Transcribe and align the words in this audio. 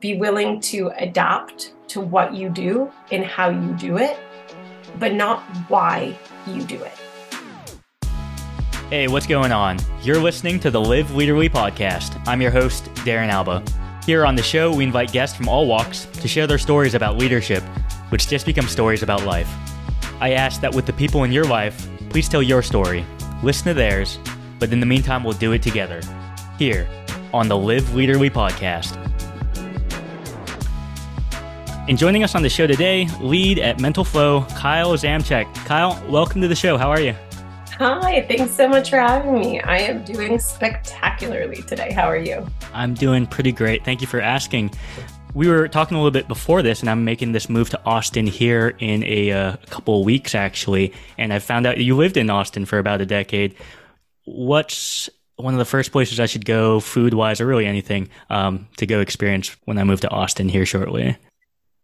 be 0.00 0.16
willing 0.16 0.60
to 0.60 0.92
adapt 0.98 1.74
to 1.88 2.00
what 2.00 2.34
you 2.34 2.48
do 2.48 2.90
and 3.10 3.24
how 3.24 3.50
you 3.50 3.72
do 3.74 3.96
it, 3.96 4.18
but 4.98 5.14
not 5.14 5.42
why 5.68 6.16
you 6.46 6.62
do 6.62 6.80
it. 6.82 6.92
Hey, 8.90 9.08
what's 9.08 9.26
going 9.26 9.52
on? 9.52 9.78
You're 10.02 10.20
listening 10.20 10.60
to 10.60 10.70
the 10.70 10.80
Live 10.80 11.08
Leaderly 11.08 11.50
podcast. 11.50 12.22
I'm 12.26 12.40
your 12.40 12.50
host, 12.50 12.84
Darren 13.04 13.28
Alba. 13.28 13.62
Here 14.06 14.24
on 14.24 14.34
the 14.34 14.42
show, 14.42 14.74
we 14.74 14.84
invite 14.84 15.12
guests 15.12 15.36
from 15.36 15.48
all 15.48 15.66
walks 15.66 16.06
to 16.06 16.28
share 16.28 16.46
their 16.46 16.58
stories 16.58 16.94
about 16.94 17.18
leadership, 17.18 17.62
which 18.08 18.28
just 18.28 18.46
become 18.46 18.66
stories 18.66 19.02
about 19.02 19.24
life. 19.24 19.50
I 20.20 20.32
ask 20.32 20.60
that 20.62 20.74
with 20.74 20.86
the 20.86 20.92
people 20.94 21.24
in 21.24 21.32
your 21.32 21.44
life, 21.44 21.86
please 22.08 22.28
tell 22.28 22.42
your 22.42 22.62
story, 22.62 23.04
listen 23.42 23.66
to 23.66 23.74
theirs, 23.74 24.18
but 24.58 24.72
in 24.72 24.80
the 24.80 24.86
meantime, 24.86 25.22
we'll 25.22 25.34
do 25.34 25.52
it 25.52 25.62
together. 25.62 26.00
Here 26.58 26.88
on 27.34 27.48
the 27.48 27.56
Live 27.56 27.84
Leaderly 27.88 28.30
podcast. 28.30 29.07
And 31.88 31.96
joining 31.96 32.22
us 32.22 32.34
on 32.34 32.42
the 32.42 32.50
show 32.50 32.66
today, 32.66 33.08
lead 33.18 33.58
at 33.58 33.80
Mental 33.80 34.04
Flow, 34.04 34.42
Kyle 34.50 34.92
Zamcheck. 34.92 35.52
Kyle, 35.64 35.98
welcome 36.06 36.42
to 36.42 36.46
the 36.46 36.54
show. 36.54 36.76
How 36.76 36.90
are 36.90 37.00
you? 37.00 37.14
Hi, 37.78 38.26
thanks 38.28 38.54
so 38.54 38.68
much 38.68 38.90
for 38.90 38.98
having 38.98 39.32
me. 39.32 39.58
I 39.60 39.78
am 39.78 40.04
doing 40.04 40.38
spectacularly 40.38 41.62
today. 41.62 41.90
How 41.94 42.04
are 42.04 42.18
you? 42.18 42.46
I'm 42.74 42.92
doing 42.92 43.26
pretty 43.26 43.52
great. 43.52 43.86
Thank 43.86 44.02
you 44.02 44.06
for 44.06 44.20
asking. 44.20 44.72
We 45.32 45.48
were 45.48 45.66
talking 45.66 45.96
a 45.96 46.00
little 46.00 46.10
bit 46.10 46.28
before 46.28 46.60
this, 46.60 46.80
and 46.80 46.90
I'm 46.90 47.06
making 47.06 47.32
this 47.32 47.48
move 47.48 47.70
to 47.70 47.82
Austin 47.86 48.26
here 48.26 48.76
in 48.80 49.02
a 49.04 49.32
uh, 49.32 49.56
couple 49.70 50.00
of 50.00 50.04
weeks, 50.04 50.34
actually. 50.34 50.92
And 51.16 51.32
I 51.32 51.38
found 51.38 51.66
out 51.66 51.78
you 51.78 51.96
lived 51.96 52.18
in 52.18 52.28
Austin 52.28 52.66
for 52.66 52.78
about 52.78 53.00
a 53.00 53.06
decade. 53.06 53.54
What's 54.26 55.08
one 55.36 55.54
of 55.54 55.58
the 55.58 55.64
first 55.64 55.90
places 55.90 56.20
I 56.20 56.26
should 56.26 56.44
go, 56.44 56.80
food 56.80 57.14
wise, 57.14 57.40
or 57.40 57.46
really 57.46 57.64
anything, 57.64 58.10
um, 58.28 58.68
to 58.76 58.84
go 58.84 59.00
experience 59.00 59.56
when 59.64 59.78
I 59.78 59.84
move 59.84 60.02
to 60.02 60.10
Austin 60.10 60.50
here 60.50 60.66
shortly? 60.66 61.16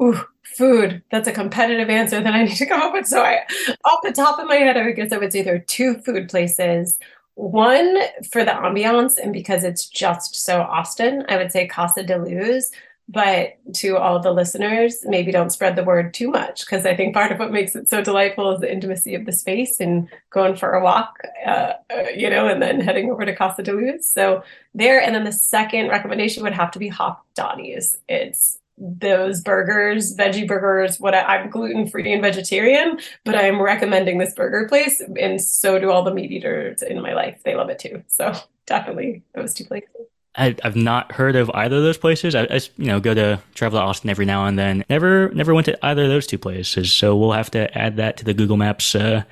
Ooh, 0.03 0.21
food. 0.43 1.03
That's 1.11 1.29
a 1.29 1.33
competitive 1.33 1.89
answer 1.89 2.21
that 2.21 2.35
I 2.35 2.45
need 2.45 2.57
to 2.57 2.67
come 2.67 2.81
up 2.81 2.93
with. 2.93 3.07
So 3.07 3.23
I, 3.23 3.41
off 3.85 4.01
the 4.03 4.13
top 4.13 4.39
of 4.39 4.49
my 4.49 4.57
head, 4.57 4.77
I 4.77 4.85
would 4.85 4.97
guess 4.97 5.13
I 5.13 5.19
would 5.19 5.33
say 5.33 5.43
there 5.43 5.55
are 5.55 5.59
two 5.59 5.95
food 5.99 6.29
places. 6.29 6.99
One 7.35 7.99
for 8.31 8.45
the 8.45 8.53
ambiance 8.53 9.15
and 9.21 9.33
because 9.33 9.65
it's 9.65 9.89
just 9.89 10.37
so 10.37 10.63
Austin, 10.63 11.25
I 11.29 11.37
would 11.37 11.51
say 11.51 11.67
Casa 11.67 12.03
de 12.03 12.17
Luz. 12.17 12.71
But 13.07 13.59
to 13.75 13.99
all 13.99 14.19
the 14.19 14.33
listeners, 14.33 15.05
maybe 15.05 15.31
don't 15.31 15.51
spread 15.51 15.77
the 15.77 15.85
word 15.85 16.15
too 16.15 16.31
much 16.31 16.65
because 16.65 16.87
I 16.87 16.97
think 16.97 17.13
part 17.13 17.33
of 17.33 17.39
what 17.39 17.53
makes 17.53 17.77
it 17.77 17.91
so 17.91 18.01
delightful 18.03 18.53
is 18.53 18.61
the 18.61 18.73
intimacy 18.73 19.15
of 19.15 19.27
the 19.27 19.33
space 19.33 19.79
and 19.79 20.09
going 20.31 20.57
for 20.57 20.73
a 20.73 20.83
walk, 20.83 21.19
uh, 21.47 21.75
uh, 21.91 22.05
you 22.17 22.31
know, 22.31 22.49
and 22.49 22.63
then 22.63 22.81
heading 22.81 23.11
over 23.11 23.27
to 23.27 23.37
Casa 23.37 23.63
de 23.63 23.75
Luz. 23.75 24.11
So 24.11 24.43
there, 24.75 25.03
and 25.03 25.15
then 25.15 25.25
the 25.25 25.33
second 25.33 25.89
recommendation 25.89 26.43
would 26.45 26.55
have 26.55 26.71
to 26.71 26.79
be 26.79 26.89
Hopdoddy's. 26.89 27.99
It's 28.09 28.59
those 28.77 29.41
burgers, 29.41 30.17
veggie 30.17 30.47
burgers, 30.47 30.99
what 30.99 31.15
I, 31.15 31.37
am 31.37 31.51
gluten 31.51 31.89
free 31.89 32.13
and 32.13 32.23
vegetarian, 32.23 32.99
but 33.25 33.35
I 33.35 33.43
am 33.43 33.61
recommending 33.63 34.19
this 34.19 34.35
burger 34.35 34.69
place, 34.69 35.01
and 35.19 35.41
so 35.41 35.79
do 35.79 35.91
all 35.91 36.03
the 36.03 36.13
meat 36.13 36.33
eaters 36.33 36.83
in 36.83 37.01
my 37.01 37.15
life. 37.15 37.41
They 37.45 37.55
love 37.55 37.71
it 37.71 37.79
too. 37.79 38.03
So 38.09 38.35
definitely 38.67 39.23
those 39.35 39.55
two 39.55 39.65
places. 39.65 39.91
I, 40.37 40.57
have 40.65 40.75
not 40.75 41.13
heard 41.13 41.37
of 41.37 41.49
either 41.55 41.77
of 41.77 41.83
those 41.85 41.99
places. 41.99 42.35
I, 42.35 42.43
I, 42.43 42.61
you 42.77 42.87
know 42.87 42.99
go 42.99 43.15
to 43.15 43.41
travel 43.55 43.79
to 43.79 43.85
Austin 43.85 44.11
every 44.11 44.27
now 44.27 44.47
and 44.47 44.59
then. 44.59 44.85
Never 44.91 45.29
never 45.31 45.55
went 45.55 45.67
to 45.67 45.87
either 45.87 46.05
of 46.05 46.09
those 46.09 46.27
two 46.27 46.39
places. 46.39 46.93
So 46.93 47.17
we'll 47.17 47.33
have 47.33 47.53
to 47.53 47.77
add 47.79 47.97
that 47.99 48.17
to 48.17 48.25
the 48.25 48.35
Google 48.35 48.57
Maps 48.57 48.97
uh, 48.97 49.23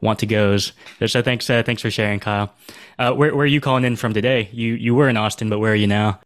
want 0.00 0.18
to 0.20 0.26
goes. 0.26 0.72
So 1.06 1.22
thanks 1.22 1.48
uh, 1.48 1.62
thanks 1.62 1.82
for 1.82 1.90
sharing, 1.90 2.18
Kyle. 2.18 2.52
Uh, 2.98 3.12
where, 3.12 3.34
where 3.34 3.44
are 3.44 3.46
you 3.46 3.60
calling 3.60 3.84
in 3.84 3.94
from 3.94 4.14
today? 4.14 4.48
You 4.52 4.74
you 4.74 4.96
were 4.96 5.08
in 5.08 5.16
Austin, 5.16 5.48
but 5.48 5.60
where 5.60 5.72
are 5.72 5.76
you 5.76 5.86
now? 5.86 6.20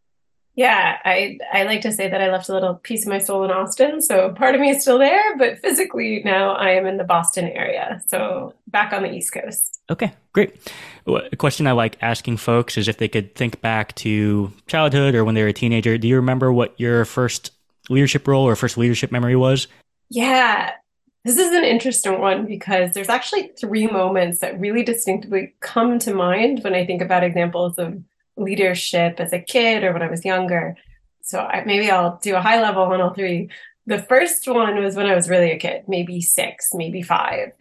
Yeah, 0.55 0.99
I 1.03 1.39
I 1.51 1.63
like 1.63 1.81
to 1.81 1.91
say 1.91 2.07
that 2.07 2.21
I 2.21 2.31
left 2.31 2.47
a 2.47 2.53
little 2.53 2.75
piece 2.75 3.03
of 3.03 3.09
my 3.09 3.17
soul 3.17 3.43
in 3.43 3.49
Austin, 3.49 4.01
so 4.01 4.31
part 4.33 4.53
of 4.53 4.61
me 4.61 4.69
is 4.69 4.83
still 4.83 4.99
there, 4.99 5.35
but 5.37 5.59
physically 5.59 6.21
now 6.23 6.51
I 6.51 6.71
am 6.71 6.85
in 6.85 6.97
the 6.97 7.03
Boston 7.03 7.45
area, 7.45 8.01
so 8.07 8.53
back 8.67 8.93
on 8.93 9.01
the 9.01 9.11
East 9.11 9.33
Coast. 9.33 9.81
Okay, 9.89 10.13
great. 10.31 10.55
A 11.07 11.35
question 11.35 11.65
I 11.65 11.71
like 11.71 11.97
asking 12.01 12.37
folks 12.37 12.77
is 12.77 12.87
if 12.87 12.97
they 12.97 13.07
could 13.07 13.33
think 13.33 13.61
back 13.61 13.95
to 13.95 14.53
childhood 14.67 15.15
or 15.15 15.25
when 15.25 15.33
they 15.33 15.41
were 15.41 15.49
a 15.49 15.53
teenager. 15.53 15.97
Do 15.97 16.07
you 16.07 16.17
remember 16.17 16.53
what 16.53 16.79
your 16.79 17.03
first 17.03 17.51
leadership 17.89 18.27
role 18.27 18.47
or 18.47 18.55
first 18.55 18.77
leadership 18.77 19.11
memory 19.11 19.35
was? 19.35 19.67
Yeah, 20.09 20.71
this 21.25 21.37
is 21.37 21.51
an 21.51 21.63
interesting 21.63 22.19
one 22.19 22.45
because 22.45 22.93
there's 22.93 23.09
actually 23.09 23.51
three 23.59 23.87
moments 23.87 24.39
that 24.39 24.59
really 24.59 24.83
distinctly 24.83 25.53
come 25.61 25.97
to 25.99 26.13
mind 26.13 26.63
when 26.63 26.75
I 26.75 26.85
think 26.85 27.01
about 27.01 27.23
examples 27.23 27.77
of 27.77 28.01
leadership 28.37 29.19
as 29.19 29.33
a 29.33 29.39
kid 29.39 29.83
or 29.83 29.93
when 29.93 30.01
I 30.01 30.09
was 30.09 30.25
younger. 30.25 30.75
So 31.21 31.39
I, 31.39 31.63
maybe 31.63 31.89
I'll 31.89 32.19
do 32.21 32.35
a 32.35 32.41
high 32.41 32.61
level 32.61 32.83
on 32.83 33.01
all 33.01 33.13
three. 33.13 33.49
The 33.85 34.01
first 34.01 34.47
one 34.47 34.81
was 34.83 34.95
when 34.95 35.07
I 35.07 35.15
was 35.15 35.29
really 35.29 35.51
a 35.51 35.57
kid, 35.57 35.83
maybe 35.87 36.21
six, 36.21 36.73
maybe 36.73 37.01
five. 37.01 37.51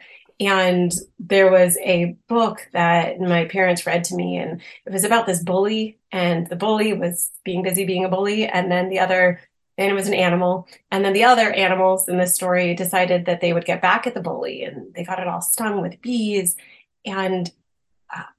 And 0.41 0.93
there 1.21 1.51
was 1.51 1.79
a 1.79 2.17
book 2.29 2.69
that 2.73 3.21
my 3.21 3.45
parents 3.45 3.87
read 3.87 4.03
to 4.05 4.17
me, 4.17 4.39
and 4.39 4.61
it 4.85 4.93
was 4.93 5.05
about 5.05 5.27
this 5.27 5.43
bully. 5.43 5.99
And 6.11 6.49
the 6.49 6.57
bully 6.57 6.93
was 6.95 7.31
being 7.45 7.63
busy 7.63 7.85
being 7.85 8.05
a 8.05 8.09
bully. 8.09 8.47
And 8.47 8.71
then 8.71 8.89
the 8.89 8.99
other, 8.99 9.41
and 9.79 9.91
it 9.91 9.95
was 9.95 10.09
an 10.09 10.15
animal. 10.15 10.67
And 10.91 11.05
then 11.05 11.13
the 11.13 11.25
other 11.25 11.53
animals 11.53 12.09
in 12.09 12.19
this 12.19 12.35
story 12.35 12.75
decided 12.75 13.27
that 13.27 13.41
they 13.41 13.53
would 13.53 13.65
get 13.65 13.83
back 13.83 14.07
at 14.07 14.15
the 14.15 14.21
bully, 14.21 14.65
and 14.65 14.93
they 14.95 15.05
got 15.05 15.21
it 15.21 15.29
all 15.29 15.43
stung 15.43 15.81
with 15.81 16.01
bees. 16.03 16.57
And 17.05 17.51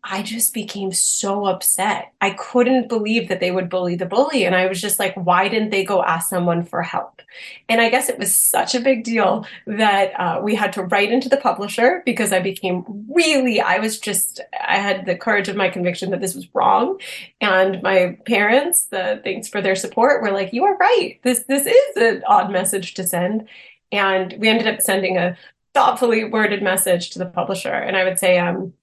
I 0.04 0.22
just 0.22 0.54
became 0.54 0.92
so 0.92 1.46
upset. 1.46 2.14
I 2.22 2.32
couldn't 2.32 2.90
believe 2.90 3.30
that 3.30 3.40
they 3.40 3.50
would 3.50 3.70
bully 3.70 3.96
the 3.96 4.06
bully. 4.06 4.46
And 4.46 4.56
I 4.56 4.68
was 4.68 4.80
just 4.80 5.00
like, 5.00 5.16
why 5.16 5.48
didn't 5.48 5.72
they 5.72 5.84
go 5.84 6.04
ask 6.04 6.30
someone 6.30 6.64
for 6.64 6.84
help? 6.84 7.22
And 7.68 7.82
I 7.82 7.90
guess 7.90 8.10
it 8.10 8.20
was 8.20 8.36
such 8.36 8.76
a 8.76 8.80
big 8.80 9.04
deal 9.04 9.48
that 9.66 10.12
uh, 10.20 10.42
we 10.44 10.54
had 10.54 10.74
to 10.74 10.84
write 10.84 11.12
into 11.12 11.28
the 11.28 11.38
publisher 11.38 12.04
because 12.06 12.32
I 12.32 12.40
became 12.40 12.86
really, 13.10 13.62
I 13.62 13.80
was 13.80 14.00
just, 14.00 14.42
I 14.62 14.78
had 14.78 15.08
the 15.08 15.16
courage 15.16 15.48
of 15.48 15.56
my 15.56 15.70
conviction 15.70 16.12
that 16.12 16.22
this 16.22 16.36
was 16.36 16.54
wrong. 16.54 17.00
And 17.42 17.82
my 17.82 18.18
parents, 18.28 18.86
the 18.86 19.22
thanks 19.24 19.48
for 19.48 19.62
their 19.62 19.76
support, 19.76 20.22
were 20.22 20.32
like, 20.32 20.54
you 20.54 20.66
are 20.66 20.78
right. 20.78 21.20
This, 21.24 21.46
this 21.46 21.66
is 21.66 21.98
an 21.98 22.24
odd 22.28 22.52
message 22.52 22.94
to 22.96 23.04
send. 23.08 23.48
And 23.92 24.36
we 24.38 24.50
ended 24.50 24.68
up 24.68 24.82
sending 24.82 25.18
a 25.18 25.36
thoughtfully 25.74 26.26
worded 26.26 26.62
message 26.62 27.10
to 27.12 27.20
the 27.20 27.26
publisher. 27.26 27.74
And 27.74 27.98
I 27.98 28.04
would 28.04 28.20
say, 28.20 28.38
um, 28.38 28.74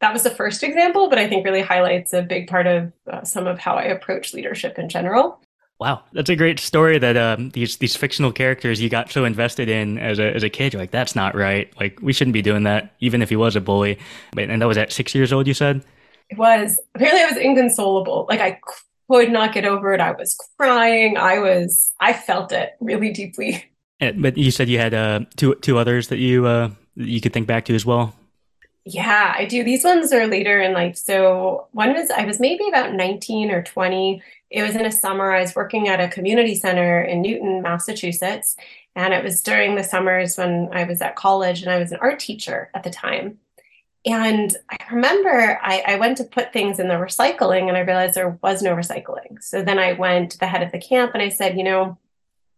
that 0.00 0.12
was 0.12 0.22
the 0.22 0.30
first 0.30 0.62
example, 0.62 1.08
but 1.08 1.18
I 1.18 1.28
think 1.28 1.44
really 1.44 1.60
highlights 1.60 2.12
a 2.12 2.22
big 2.22 2.48
part 2.48 2.66
of 2.66 2.92
uh, 3.10 3.22
some 3.22 3.46
of 3.46 3.58
how 3.58 3.74
I 3.74 3.84
approach 3.84 4.32
leadership 4.32 4.78
in 4.78 4.88
general. 4.88 5.40
Wow, 5.78 6.02
that's 6.12 6.28
a 6.28 6.36
great 6.36 6.60
story. 6.60 6.98
That 6.98 7.16
um, 7.16 7.50
these 7.50 7.78
these 7.78 7.96
fictional 7.96 8.32
characters 8.32 8.82
you 8.82 8.90
got 8.90 9.10
so 9.10 9.24
invested 9.24 9.70
in 9.70 9.98
as 9.98 10.18
a 10.18 10.34
as 10.34 10.42
a 10.42 10.50
kid. 10.50 10.72
You're 10.72 10.82
like, 10.82 10.90
that's 10.90 11.16
not 11.16 11.34
right. 11.34 11.72
Like 11.80 11.98
we 12.02 12.12
shouldn't 12.12 12.34
be 12.34 12.42
doing 12.42 12.64
that, 12.64 12.94
even 13.00 13.22
if 13.22 13.30
he 13.30 13.36
was 13.36 13.56
a 13.56 13.62
bully. 13.62 13.98
And 14.36 14.60
that 14.60 14.66
was 14.66 14.76
at 14.76 14.92
six 14.92 15.14
years 15.14 15.32
old. 15.32 15.46
You 15.46 15.54
said 15.54 15.82
it 16.28 16.36
was. 16.36 16.78
Apparently, 16.94 17.22
I 17.22 17.26
was 17.26 17.38
inconsolable. 17.38 18.26
Like 18.28 18.40
I 18.40 18.60
could 19.10 19.32
not 19.32 19.54
get 19.54 19.64
over 19.64 19.94
it. 19.94 20.00
I 20.00 20.12
was 20.12 20.36
crying. 20.58 21.16
I 21.16 21.38
was. 21.38 21.92
I 21.98 22.12
felt 22.12 22.52
it 22.52 22.72
really 22.80 23.10
deeply. 23.10 23.64
And, 24.00 24.22
but 24.22 24.38
you 24.38 24.50
said 24.50 24.68
you 24.68 24.78
had 24.78 24.94
uh, 24.94 25.20
two 25.36 25.54
two 25.56 25.78
others 25.78 26.08
that 26.08 26.18
you 26.18 26.46
uh, 26.46 26.70
you 26.94 27.20
could 27.22 27.32
think 27.32 27.46
back 27.46 27.64
to 27.66 27.74
as 27.74 27.86
well. 27.86 28.14
Yeah, 28.84 29.34
I 29.36 29.44
do. 29.44 29.62
These 29.62 29.84
ones 29.84 30.12
are 30.12 30.26
later 30.26 30.60
in 30.60 30.72
life. 30.72 30.96
So 30.96 31.68
one 31.72 31.92
was 31.92 32.10
I 32.10 32.24
was 32.24 32.40
maybe 32.40 32.66
about 32.68 32.94
19 32.94 33.50
or 33.50 33.62
20. 33.62 34.22
It 34.50 34.62
was 34.62 34.74
in 34.74 34.86
a 34.86 34.92
summer. 34.92 35.32
I 35.32 35.42
was 35.42 35.54
working 35.54 35.88
at 35.88 36.00
a 36.00 36.08
community 36.08 36.54
center 36.54 37.00
in 37.02 37.20
Newton, 37.20 37.62
Massachusetts. 37.62 38.56
And 38.96 39.14
it 39.14 39.22
was 39.22 39.42
during 39.42 39.74
the 39.74 39.84
summers 39.84 40.36
when 40.36 40.70
I 40.72 40.84
was 40.84 41.00
at 41.00 41.14
college 41.14 41.62
and 41.62 41.70
I 41.70 41.78
was 41.78 41.92
an 41.92 41.98
art 42.00 42.18
teacher 42.18 42.70
at 42.74 42.82
the 42.82 42.90
time. 42.90 43.38
And 44.06 44.56
I 44.70 44.78
remember 44.90 45.60
I, 45.62 45.84
I, 45.86 45.96
went 45.96 46.16
to 46.16 46.24
put 46.24 46.54
things 46.54 46.78
in 46.78 46.88
the 46.88 46.94
recycling 46.94 47.68
and 47.68 47.76
I 47.76 47.80
realized 47.80 48.14
there 48.14 48.38
was 48.42 48.62
no 48.62 48.74
recycling. 48.74 49.42
So 49.42 49.62
then 49.62 49.78
I 49.78 49.92
went 49.92 50.30
to 50.32 50.38
the 50.38 50.46
head 50.46 50.62
of 50.62 50.72
the 50.72 50.80
camp 50.80 51.12
and 51.12 51.22
I 51.22 51.28
said, 51.28 51.58
you 51.58 51.64
know, 51.64 51.98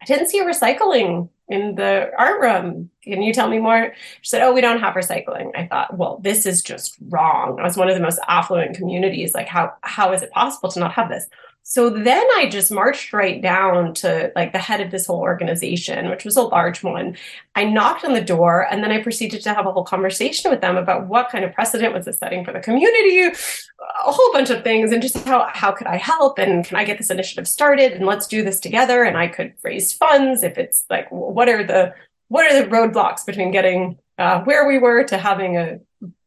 I 0.00 0.04
didn't 0.04 0.28
see 0.28 0.38
a 0.38 0.44
recycling 0.44 1.30
in 1.52 1.75
the 1.75 2.10
art 2.19 2.40
room. 2.40 2.90
Can 3.02 3.20
you 3.20 3.34
tell 3.34 3.49
me 3.49 3.58
more? 3.58 3.94
She 4.22 4.31
said, 4.31 4.43
Oh, 4.43 4.54
we 4.54 4.62
don't 4.62 4.81
have 4.81 4.94
recycling. 4.94 5.50
I 5.54 5.66
thought, 5.66 5.99
well, 5.99 6.19
this 6.22 6.46
is 6.46 6.62
just 6.62 6.96
wrong. 7.10 7.60
I 7.60 7.64
was 7.64 7.76
one 7.76 7.90
of 7.90 7.94
the 7.94 8.00
most 8.00 8.19
affluent 8.26 8.76
communities. 8.76 9.34
Like, 9.34 9.49
how 9.49 9.75
how 9.82 10.12
is 10.12 10.22
it 10.22 10.31
possible 10.31 10.70
to 10.70 10.81
not 10.81 10.93
have 10.93 11.10
this? 11.10 11.26
So 11.64 11.88
then 11.90 12.26
I 12.36 12.48
just 12.50 12.72
marched 12.72 13.12
right 13.12 13.40
down 13.40 13.94
to 13.94 14.32
like 14.34 14.52
the 14.52 14.58
head 14.58 14.80
of 14.80 14.90
this 14.90 15.06
whole 15.06 15.20
organization, 15.20 16.10
which 16.10 16.24
was 16.24 16.36
a 16.36 16.42
large 16.42 16.82
one. 16.82 17.16
I 17.54 17.64
knocked 17.64 18.04
on 18.04 18.14
the 18.14 18.20
door 18.20 18.66
and 18.68 18.82
then 18.82 18.90
I 18.90 19.00
proceeded 19.00 19.42
to 19.42 19.54
have 19.54 19.66
a 19.66 19.72
whole 19.72 19.84
conversation 19.84 20.50
with 20.50 20.60
them 20.60 20.76
about 20.76 21.06
what 21.06 21.30
kind 21.30 21.44
of 21.44 21.52
precedent 21.52 21.94
was 21.94 22.04
this 22.04 22.18
setting 22.18 22.44
for 22.44 22.52
the 22.52 22.60
community, 22.60 23.22
a 23.22 24.10
whole 24.10 24.32
bunch 24.32 24.50
of 24.50 24.64
things, 24.64 24.90
and 24.90 25.00
just 25.00 25.16
how 25.24 25.48
how 25.52 25.70
could 25.70 25.86
I 25.86 25.98
help 25.98 26.38
and 26.38 26.64
can 26.64 26.76
I 26.76 26.84
get 26.84 26.98
this 26.98 27.10
initiative 27.10 27.46
started 27.46 27.92
and 27.92 28.06
let's 28.06 28.26
do 28.26 28.42
this 28.42 28.58
together 28.58 29.04
and 29.04 29.16
I 29.16 29.28
could 29.28 29.54
raise 29.62 29.92
funds 29.92 30.42
if 30.42 30.58
it's 30.58 30.84
like 30.90 31.10
what 31.10 31.48
are 31.48 31.64
the 31.64 31.94
what 32.28 32.50
are 32.50 32.60
the 32.60 32.68
roadblocks 32.68 33.24
between 33.24 33.52
getting 33.52 33.98
uh, 34.18 34.42
where 34.42 34.66
we 34.66 34.78
were 34.78 35.04
to 35.04 35.16
having 35.16 35.56
a 35.56 35.78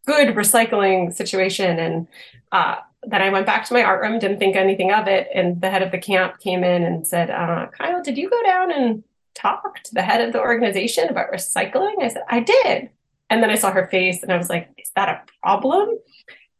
good 0.05 0.35
recycling 0.35 1.13
situation 1.13 1.79
and 1.79 2.07
uh, 2.51 2.75
then 3.07 3.21
I 3.21 3.29
went 3.29 3.45
back 3.45 3.65
to 3.65 3.73
my 3.73 3.83
art 3.83 4.01
room, 4.01 4.19
didn't 4.19 4.39
think 4.39 4.55
anything 4.55 4.91
of 4.91 5.07
it. 5.07 5.27
And 5.33 5.59
the 5.61 5.69
head 5.69 5.81
of 5.81 5.91
the 5.91 5.97
camp 5.97 6.39
came 6.39 6.63
in 6.63 6.83
and 6.83 7.05
said, 7.05 7.29
uh, 7.29 7.67
Kyle, 7.67 8.01
did 8.01 8.17
you 8.17 8.29
go 8.29 8.41
down 8.43 8.71
and 8.71 9.03
talk 9.33 9.83
to 9.83 9.93
the 9.93 10.01
head 10.01 10.21
of 10.21 10.33
the 10.33 10.39
organization 10.39 11.09
about 11.09 11.31
recycling? 11.31 12.01
I 12.01 12.07
said, 12.07 12.23
I 12.29 12.39
did. 12.39 12.89
And 13.29 13.41
then 13.41 13.49
I 13.49 13.55
saw 13.55 13.71
her 13.71 13.87
face 13.87 14.23
and 14.23 14.31
I 14.31 14.37
was 14.37 14.49
like, 14.49 14.69
is 14.77 14.91
that 14.95 15.09
a 15.09 15.21
problem? 15.41 15.97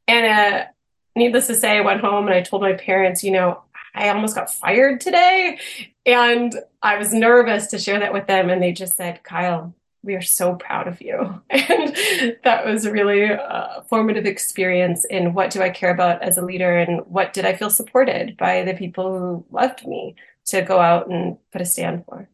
And 0.08 0.26
uh, 0.26 0.66
needless 1.16 1.48
to 1.48 1.56
say, 1.56 1.78
I 1.78 1.82
went 1.82 2.02
home 2.02 2.28
and 2.28 2.36
I 2.36 2.42
told 2.42 2.62
my 2.62 2.74
parents, 2.74 3.24
you 3.24 3.32
know, 3.32 3.62
I 3.94 4.10
almost 4.10 4.36
got 4.36 4.54
fired 4.54 5.00
today. 5.00 5.60
And 6.06 6.54
I 6.82 6.98
was 6.98 7.14
nervous 7.14 7.68
to 7.68 7.80
share 7.80 8.00
that 8.00 8.14
with 8.14 8.28
them. 8.28 8.50
And 8.50 8.62
they 8.62 8.72
just 8.72 8.98
said, 8.98 9.24
Kyle, 9.24 9.74
we 10.06 10.16
are 10.16 10.22
so 10.22 10.56
proud 10.56 10.88
of 10.88 11.02
you. 11.02 11.42
And 11.50 12.38
that 12.44 12.66
was 12.66 12.86
a 12.86 12.92
really 12.92 13.24
a 13.24 13.84
formative 13.90 14.26
experience 14.26 15.06
in 15.06 15.34
what 15.34 15.50
do 15.52 15.62
I 15.62 15.70
care 15.70 15.92
about 15.92 16.22
as 16.22 16.38
a 16.38 16.46
leader 16.46 16.78
and 16.78 17.02
what 17.08 17.34
did 17.34 17.46
I 17.46 17.54
feel 17.54 17.70
supported 17.70 18.38
by 18.38 18.64
the 18.64 18.74
people 18.74 19.18
who 19.18 19.46
loved 19.52 19.86
me 19.88 20.16
to 20.46 20.62
go 20.62 20.80
out 20.80 21.08
and 21.08 21.38
put 21.52 21.62
a 21.62 21.66
stand 21.66 22.06
for. 22.06 22.30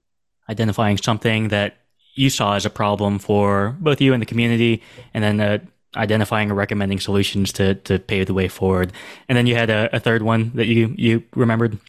Identifying 0.49 0.97
something 0.97 1.47
that 1.47 1.77
you 2.13 2.29
saw 2.29 2.55
as 2.55 2.65
a 2.65 2.69
problem 2.69 3.19
for 3.19 3.75
both 3.79 4.01
you 4.01 4.13
and 4.13 4.21
the 4.21 4.25
community, 4.25 4.81
and 5.13 5.23
then 5.23 5.39
uh, 5.39 5.59
identifying 5.95 6.51
or 6.51 6.55
recommending 6.55 6.99
solutions 6.99 7.53
to 7.53 7.75
to 7.75 7.99
pave 7.99 8.27
the 8.27 8.33
way 8.33 8.47
forward. 8.47 8.91
And 9.29 9.37
then 9.37 9.47
you 9.47 9.55
had 9.55 9.69
a, 9.69 9.95
a 9.95 9.99
third 9.99 10.21
one 10.21 10.51
that 10.55 10.67
you 10.67 10.93
you 10.97 11.23
remembered. 11.35 11.79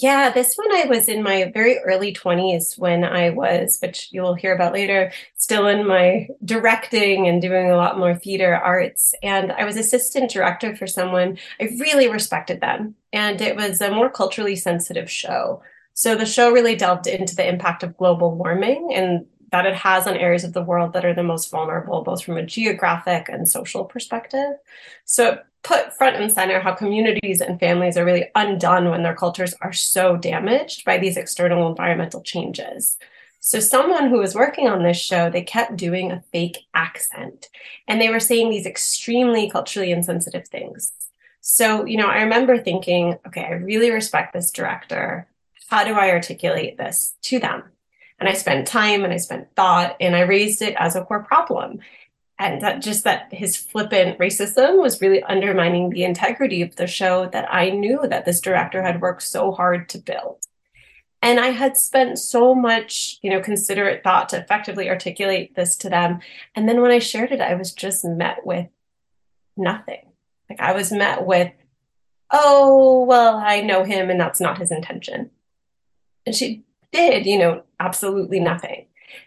Yeah, 0.00 0.30
this 0.30 0.54
one 0.54 0.70
I 0.70 0.84
was 0.84 1.08
in 1.08 1.24
my 1.24 1.50
very 1.52 1.78
early 1.80 2.12
20s 2.12 2.78
when 2.78 3.02
I 3.02 3.30
was, 3.30 3.78
which 3.82 4.10
you'll 4.12 4.34
hear 4.34 4.54
about 4.54 4.72
later, 4.72 5.10
still 5.34 5.66
in 5.66 5.88
my 5.88 6.28
directing 6.44 7.26
and 7.26 7.42
doing 7.42 7.68
a 7.68 7.76
lot 7.76 7.98
more 7.98 8.14
theater 8.14 8.54
arts. 8.54 9.12
And 9.24 9.50
I 9.50 9.64
was 9.64 9.76
assistant 9.76 10.30
director 10.30 10.76
for 10.76 10.86
someone. 10.86 11.38
I 11.60 11.64
really 11.80 12.08
respected 12.08 12.60
them. 12.60 12.94
And 13.12 13.40
it 13.40 13.56
was 13.56 13.80
a 13.80 13.90
more 13.90 14.08
culturally 14.08 14.54
sensitive 14.54 15.10
show. 15.10 15.62
So 15.94 16.14
the 16.14 16.26
show 16.26 16.52
really 16.52 16.76
delved 16.76 17.08
into 17.08 17.34
the 17.34 17.48
impact 17.48 17.82
of 17.82 17.96
global 17.96 18.36
warming 18.36 18.92
and 18.94 19.26
that 19.50 19.66
it 19.66 19.74
has 19.74 20.06
on 20.06 20.16
areas 20.16 20.44
of 20.44 20.52
the 20.52 20.62
world 20.62 20.92
that 20.92 21.04
are 21.04 21.14
the 21.14 21.24
most 21.24 21.50
vulnerable, 21.50 22.02
both 22.04 22.22
from 22.22 22.36
a 22.36 22.46
geographic 22.46 23.28
and 23.28 23.48
social 23.48 23.84
perspective. 23.84 24.52
So 25.06 25.32
it 25.32 25.42
put 25.68 25.92
front 25.92 26.16
and 26.16 26.32
center 26.32 26.60
how 26.60 26.74
communities 26.74 27.42
and 27.42 27.60
families 27.60 27.98
are 27.98 28.04
really 28.04 28.30
undone 28.34 28.88
when 28.88 29.02
their 29.02 29.14
cultures 29.14 29.54
are 29.60 29.72
so 29.74 30.16
damaged 30.16 30.82
by 30.86 30.96
these 30.96 31.18
external 31.18 31.68
environmental 31.68 32.22
changes. 32.22 32.96
So 33.40 33.60
someone 33.60 34.08
who 34.08 34.18
was 34.18 34.34
working 34.34 34.66
on 34.66 34.82
this 34.82 34.96
show, 34.96 35.28
they 35.28 35.42
kept 35.42 35.76
doing 35.76 36.10
a 36.10 36.24
fake 36.32 36.60
accent 36.72 37.48
and 37.86 38.00
they 38.00 38.08
were 38.08 38.18
saying 38.18 38.48
these 38.48 38.64
extremely 38.64 39.50
culturally 39.50 39.92
insensitive 39.92 40.48
things. 40.48 40.90
So, 41.42 41.84
you 41.84 41.98
know, 41.98 42.08
I 42.08 42.22
remember 42.22 42.56
thinking, 42.56 43.18
okay, 43.26 43.44
I 43.44 43.52
really 43.52 43.90
respect 43.90 44.32
this 44.32 44.50
director. 44.50 45.28
How 45.68 45.84
do 45.84 45.92
I 45.92 46.10
articulate 46.12 46.78
this 46.78 47.14
to 47.24 47.38
them? 47.38 47.64
and 48.20 48.28
I 48.28 48.32
spent 48.32 48.66
time 48.66 49.04
and 49.04 49.12
I 49.12 49.18
spent 49.18 49.54
thought 49.54 49.96
and 50.00 50.16
I 50.16 50.22
raised 50.22 50.62
it 50.62 50.74
as 50.78 50.96
a 50.96 51.04
core 51.04 51.22
problem. 51.22 51.78
And 52.38 52.62
that 52.62 52.82
just 52.82 53.04
that 53.04 53.32
his 53.32 53.56
flippant 53.56 54.18
racism 54.18 54.80
was 54.80 55.00
really 55.00 55.22
undermining 55.24 55.90
the 55.90 56.04
integrity 56.04 56.62
of 56.62 56.76
the 56.76 56.86
show 56.86 57.28
that 57.30 57.52
I 57.52 57.70
knew 57.70 58.06
that 58.08 58.24
this 58.24 58.40
director 58.40 58.82
had 58.82 59.00
worked 59.00 59.24
so 59.24 59.50
hard 59.50 59.88
to 59.88 59.98
build. 59.98 60.44
And 61.20 61.40
I 61.40 61.48
had 61.48 61.76
spent 61.76 62.18
so 62.18 62.54
much, 62.54 63.18
you 63.22 63.30
know, 63.30 63.40
considerate 63.40 64.04
thought 64.04 64.28
to 64.28 64.38
effectively 64.38 64.88
articulate 64.88 65.56
this 65.56 65.76
to 65.78 65.90
them. 65.90 66.20
And 66.54 66.68
then 66.68 66.80
when 66.80 66.92
I 66.92 67.00
shared 67.00 67.32
it, 67.32 67.40
I 67.40 67.54
was 67.54 67.72
just 67.72 68.04
met 68.04 68.46
with 68.46 68.68
nothing. 69.56 70.06
Like 70.48 70.60
I 70.60 70.72
was 70.72 70.92
met 70.92 71.26
with, 71.26 71.52
oh, 72.30 73.02
well, 73.04 73.36
I 73.36 73.62
know 73.62 73.82
him 73.82 74.10
and 74.10 74.20
that's 74.20 74.40
not 74.40 74.58
his 74.58 74.70
intention. 74.70 75.30
And 76.24 76.36
she 76.36 76.62
did, 76.92 77.26
you 77.26 77.38
know, 77.38 77.64
absolutely 77.80 78.38
nothing. 78.38 78.86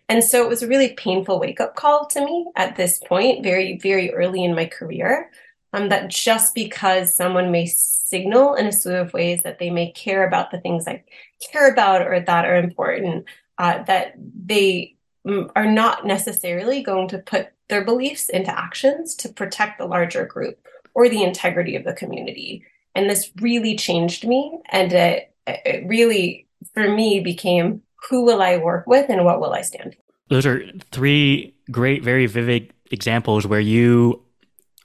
And 0.10 0.24
so 0.24 0.44
it 0.44 0.50
was 0.50 0.64
a 0.64 0.68
really 0.68 0.94
painful 0.94 1.40
wake 1.40 1.60
up 1.60 1.76
call 1.76 2.06
to 2.08 2.24
me 2.24 2.48
at 2.56 2.76
this 2.76 3.00
point, 3.00 3.44
very, 3.44 3.78
very 3.78 4.14
early 4.14 4.44
in 4.44 4.56
my 4.56 4.66
career, 4.66 5.32
um, 5.74 5.90
that 5.90 6.10
just 6.10 6.54
because 6.54 7.16
someone 7.16 7.52
may 7.52 7.66
signal 7.66 8.56
in 8.56 8.68
a 8.68 8.72
slew 8.72 8.96
of 8.96 9.14
ways 9.14 9.44
that 9.44 9.60
they 9.60 9.70
may 9.70 9.92
care 9.92 10.28
about 10.28 10.52
the 10.52 10.60
things 10.60 10.88
I 10.88 11.04
care 11.52 11.72
about 11.72 12.02
or 12.02 12.20
that 12.20 12.46
are 12.46 12.58
important, 12.58 13.26
uh, 13.58 13.84
that 13.84 14.14
they 14.18 14.96
mm, 15.26 15.50
are 15.56 15.72
not 15.72 16.06
necessarily 16.06 16.84
going 16.84 17.08
to 17.10 17.20
put 17.20 17.50
their 17.70 17.86
beliefs 17.86 18.28
into 18.28 18.58
actions 18.58 19.16
to 19.16 19.30
protect 19.30 19.78
the 19.78 19.86
larger 19.86 20.26
group 20.26 20.60
or 20.94 21.08
the 21.08 21.24
integrity 21.24 21.76
of 21.76 21.86
the 21.86 21.94
community. 21.94 22.66
And 22.96 23.10
this 23.10 23.32
really 23.40 23.78
changed 23.78 24.28
me. 24.28 24.60
And 24.70 24.92
it, 24.92 25.34
it 25.48 25.88
really 25.88 26.48
for 26.74 26.90
me 26.90 27.22
became 27.22 27.82
who 28.10 28.24
will 28.24 28.42
I 28.42 28.58
work 28.58 28.88
with 28.88 29.10
and 29.10 29.24
what 29.26 29.40
will 29.40 29.54
I 29.54 29.62
stand 29.62 29.96
for? 29.96 30.02
Those 30.30 30.46
are 30.46 30.64
three 30.92 31.56
great, 31.70 32.04
very 32.04 32.26
vivid 32.26 32.74
examples 32.90 33.46
where 33.46 33.60
you 33.60 34.22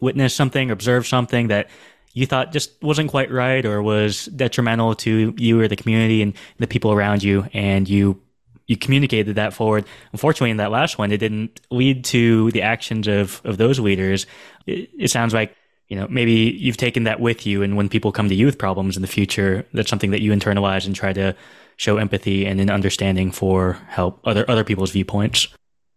witnessed 0.01 0.37
something, 0.37 0.71
observed 0.71 1.07
something 1.07 1.49
that 1.49 1.69
you 2.13 2.27
thought 2.27 2.53
just 2.53 2.83
wasn't 2.83 3.11
quite 3.11 3.31
right 3.31 3.65
or 3.65 3.83
was 3.83 4.27
detrimental 4.27 4.95
to 4.95 5.35
you 5.37 5.61
or 5.61 5.69
the 5.69 5.77
community 5.77 6.23
and 6.23 6.35
the 6.59 6.67
people 6.67 6.93
around 6.93 7.23
you, 7.23 7.47
and 7.53 7.89
you 7.89 8.21
you 8.67 8.77
communicated 8.77 9.37
that 9.37 9.55
forward. 9.55 9.85
Unfortunately, 10.13 10.51
in 10.51 10.57
that 10.57 10.71
last 10.71 10.99
one, 10.99 11.13
it 11.13 11.19
didn't 11.19 11.61
lead 11.71 12.05
to 12.07 12.51
the 12.53 12.63
actions 12.63 13.07
of 13.07 13.41
of 13.45 13.59
those 13.59 13.79
leaders. 13.79 14.27
It, 14.67 14.91
it 14.99 15.11
sounds 15.11 15.35
like 15.35 15.55
you 15.89 15.97
know 15.97 16.07
maybe 16.09 16.33
you've 16.33 16.77
taken 16.77 17.05
that 17.05 17.21
with 17.21 17.47
you, 17.47 17.63
and 17.63 17.77
when 17.77 17.89
people 17.89 18.13
come 18.13 18.29
to 18.29 18.35
you 18.35 18.47
with 18.47 18.59
problems 18.59 18.97
in 18.97 19.03
the 19.03 19.09
future, 19.09 19.65
that's 19.73 19.89
something 19.89 20.11
that 20.11 20.21
you 20.21 20.33
internalize 20.33 20.87
and 20.87 20.95
try 20.95 21.13
to 21.13 21.35
show 21.77 21.99
empathy 21.99 22.47
and 22.47 22.61
an 22.61 22.71
understanding 22.71 23.31
for 23.31 23.75
help 23.89 24.21
other 24.25 24.49
other 24.51 24.65
people's 24.65 24.91
viewpoints. 24.91 25.49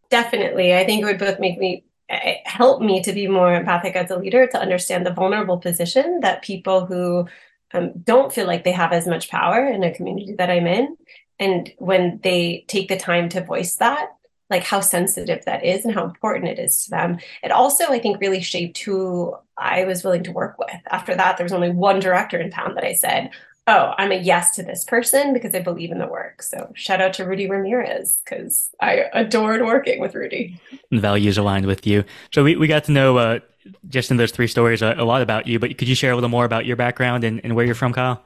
Definitely, 0.10 0.76
I 0.76 0.86
think 0.86 1.02
it 1.02 1.06
would 1.06 1.20
both 1.20 1.40
make 1.40 1.58
me 1.58 1.84
eh, 2.10 2.36
help 2.46 2.82
me 2.82 3.02
to 3.04 3.14
be 3.14 3.28
more 3.28 3.54
empathic 3.54 3.96
as 3.96 4.12
a 4.12 4.18
leader 4.18 4.48
to 4.48 4.60
understand 4.60 5.06
the 5.06 5.14
vulnerable 5.14 5.58
position 5.58 6.20
that 6.22 6.44
people 6.44 6.86
who 6.86 7.28
um, 7.74 7.92
don't 8.04 8.34
feel 8.34 8.48
like 8.48 8.64
they 8.64 8.72
have 8.72 8.92
as 8.92 9.08
much 9.08 9.30
power 9.30 9.66
in 9.66 9.84
a 9.84 9.94
community 9.94 10.34
that 10.34 10.50
I'm 10.50 10.68
in, 10.68 10.98
and 11.40 11.72
when 11.78 12.20
they 12.24 12.66
take 12.68 12.90
the 12.90 12.98
time 12.98 13.30
to 13.30 13.44
voice 13.44 13.76
that, 13.78 14.10
like 14.50 14.64
how 14.64 14.80
sensitive 14.80 15.46
that 15.46 15.64
is 15.64 15.86
and 15.86 15.94
how 15.94 16.04
important 16.04 16.48
it 16.48 16.60
is 16.60 16.84
to 16.84 16.90
them. 16.90 17.20
It 17.44 17.52
also, 17.52 17.86
I 17.86 18.00
think, 18.00 18.20
really 18.20 18.42
shaped 18.42 18.80
who 18.80 19.36
I 19.58 19.86
was 19.86 20.04
willing 20.04 20.24
to 20.24 20.32
work 20.32 20.58
with. 20.58 20.80
After 20.90 21.16
that, 21.16 21.38
there 21.38 21.46
was 21.46 21.54
only 21.54 21.70
one 21.70 22.00
director 22.00 22.38
in 22.38 22.50
town 22.50 22.76
that 22.76 22.84
I 22.84 22.94
said, 22.94 23.32
oh, 23.68 23.94
I'm 23.98 24.12
a 24.12 24.16
yes 24.16 24.56
to 24.56 24.64
this 24.64 24.84
person 24.84 25.34
because 25.34 25.54
I 25.54 25.60
believe 25.60 25.92
in 25.92 26.00
the 26.00 26.08
work. 26.08 26.42
So 26.42 26.72
shout 26.74 27.02
out 27.02 27.14
to 27.16 27.26
Rudy 27.26 27.48
Ramirez 27.48 28.20
because 28.26 28.70
I 28.82 29.06
adored 29.14 29.62
working 29.62 30.00
with 30.00 30.16
Rudy. 30.16 30.60
Values 30.92 31.38
aligned 31.38 31.68
with 31.68 31.86
you. 31.86 32.04
So 32.34 32.44
we, 32.44 32.56
we 32.56 32.68
got 32.68 32.86
to 32.86 32.92
know 32.92 33.18
uh, 33.18 33.40
just 33.88 34.10
in 34.10 34.18
those 34.18 34.32
three 34.32 34.48
stories 34.48 34.82
a, 34.82 34.96
a, 34.98 35.06
lot 35.06 35.22
about 35.22 35.46
you, 35.46 35.60
but 35.60 35.78
could 35.78 35.88
you 35.88 35.94
share 35.94 36.12
a 36.12 36.16
little 36.16 36.30
more 36.30 36.46
about 36.46 36.66
your 36.66 36.76
background 36.76 37.24
and, 37.24 37.42
and 37.44 37.56
where 37.56 37.66
you're 37.66 37.76
from, 37.76 37.94
Kyle? 37.94 38.24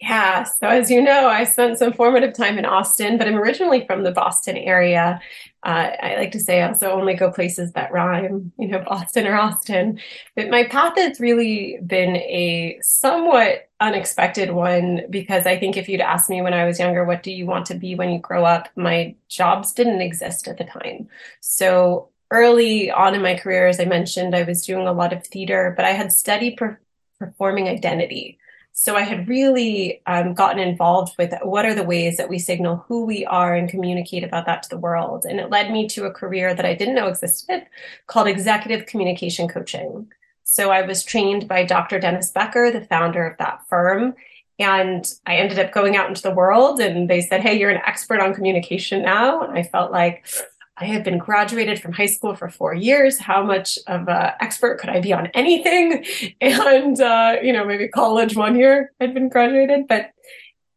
Yeah. 0.00 0.44
So 0.44 0.66
as 0.66 0.90
you 0.90 1.02
know, 1.02 1.28
I 1.28 1.44
spent 1.44 1.78
some 1.78 1.92
formative 1.92 2.32
time 2.32 2.58
in 2.58 2.64
Austin, 2.64 3.18
but 3.18 3.28
I'm 3.28 3.36
originally 3.36 3.86
from 3.86 4.02
the 4.02 4.12
Boston 4.12 4.56
area. 4.56 5.20
Uh, 5.62 5.90
I 6.02 6.16
like 6.16 6.32
to 6.32 6.40
say 6.40 6.62
I 6.62 6.68
also 6.68 6.90
only 6.90 7.12
go 7.12 7.30
places 7.30 7.72
that 7.72 7.92
rhyme, 7.92 8.50
you 8.58 8.68
know, 8.68 8.78
Boston 8.78 9.26
or 9.26 9.36
Austin. 9.36 10.00
But 10.34 10.48
my 10.48 10.64
path 10.64 10.94
has 10.96 11.20
really 11.20 11.78
been 11.86 12.16
a 12.16 12.78
somewhat 12.80 13.68
unexpected 13.78 14.52
one 14.52 15.02
because 15.10 15.46
I 15.46 15.58
think 15.58 15.76
if 15.76 15.86
you'd 15.86 16.00
asked 16.00 16.30
me 16.30 16.40
when 16.40 16.54
I 16.54 16.64
was 16.64 16.78
younger, 16.78 17.04
what 17.04 17.22
do 17.22 17.30
you 17.30 17.44
want 17.44 17.66
to 17.66 17.74
be 17.74 17.94
when 17.94 18.10
you 18.10 18.20
grow 18.20 18.46
up? 18.46 18.70
My 18.76 19.14
jobs 19.28 19.72
didn't 19.74 20.00
exist 20.00 20.48
at 20.48 20.56
the 20.56 20.64
time. 20.64 21.10
So 21.40 22.08
early 22.30 22.90
on 22.90 23.14
in 23.14 23.20
my 23.20 23.34
career, 23.34 23.66
as 23.66 23.78
I 23.78 23.84
mentioned, 23.84 24.34
I 24.34 24.44
was 24.44 24.64
doing 24.64 24.86
a 24.86 24.92
lot 24.94 25.12
of 25.12 25.26
theater, 25.26 25.74
but 25.76 25.84
I 25.84 25.90
had 25.90 26.10
studied 26.10 26.56
per- 26.56 26.80
performing 27.18 27.68
identity. 27.68 28.38
So 28.72 28.96
I 28.96 29.02
had 29.02 29.28
really 29.28 30.00
um, 30.06 30.32
gotten 30.32 30.58
involved 30.58 31.14
with 31.18 31.34
what 31.42 31.66
are 31.66 31.74
the 31.74 31.84
ways 31.84 32.16
that 32.16 32.28
we 32.28 32.38
signal 32.38 32.84
who 32.88 33.04
we 33.04 33.26
are 33.26 33.54
and 33.54 33.68
communicate 33.68 34.24
about 34.24 34.46
that 34.46 34.62
to 34.62 34.68
the 34.70 34.78
world. 34.78 35.24
And 35.24 35.38
it 35.38 35.50
led 35.50 35.70
me 35.70 35.86
to 35.88 36.06
a 36.06 36.12
career 36.12 36.54
that 36.54 36.64
I 36.64 36.74
didn't 36.74 36.94
know 36.94 37.08
existed 37.08 37.66
called 38.06 38.26
executive 38.26 38.86
communication 38.86 39.48
coaching. 39.48 40.10
So 40.44 40.70
I 40.70 40.82
was 40.82 41.04
trained 41.04 41.46
by 41.46 41.64
Dr. 41.64 42.00
Dennis 42.00 42.30
Becker, 42.30 42.70
the 42.70 42.84
founder 42.84 43.26
of 43.26 43.38
that 43.38 43.60
firm. 43.68 44.14
And 44.58 45.04
I 45.26 45.36
ended 45.36 45.58
up 45.58 45.72
going 45.72 45.96
out 45.96 46.08
into 46.08 46.22
the 46.22 46.34
world 46.34 46.80
and 46.80 47.08
they 47.08 47.20
said, 47.20 47.40
Hey, 47.40 47.58
you're 47.58 47.70
an 47.70 47.82
expert 47.86 48.20
on 48.20 48.34
communication 48.34 49.02
now. 49.02 49.42
And 49.42 49.56
I 49.58 49.62
felt 49.62 49.92
like, 49.92 50.26
I 50.80 50.86
had 50.86 51.04
been 51.04 51.18
graduated 51.18 51.80
from 51.80 51.92
high 51.92 52.06
school 52.06 52.34
for 52.34 52.48
four 52.48 52.74
years. 52.74 53.18
How 53.18 53.44
much 53.44 53.78
of 53.86 54.08
an 54.08 54.32
expert 54.40 54.80
could 54.80 54.88
I 54.88 55.00
be 55.00 55.12
on 55.12 55.26
anything? 55.28 56.04
And, 56.40 57.00
uh, 57.00 57.36
you 57.42 57.52
know, 57.52 57.64
maybe 57.66 57.88
college 57.88 58.34
one 58.34 58.58
year 58.58 58.92
I'd 59.00 59.14
been 59.14 59.28
graduated. 59.28 59.86
But 59.88 60.10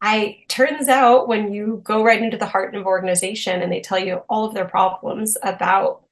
I 0.02 0.44
turns 0.48 0.88
out 0.88 1.28
when 1.28 1.52
you 1.52 1.80
go 1.82 2.04
right 2.04 2.22
into 2.22 2.36
the 2.36 2.46
heart 2.46 2.74
of 2.74 2.86
organization 2.86 3.62
and 3.62 3.72
they 3.72 3.80
tell 3.80 3.98
you 3.98 4.16
all 4.28 4.44
of 4.44 4.54
their 4.54 4.66
problems 4.66 5.38
about 5.42 6.02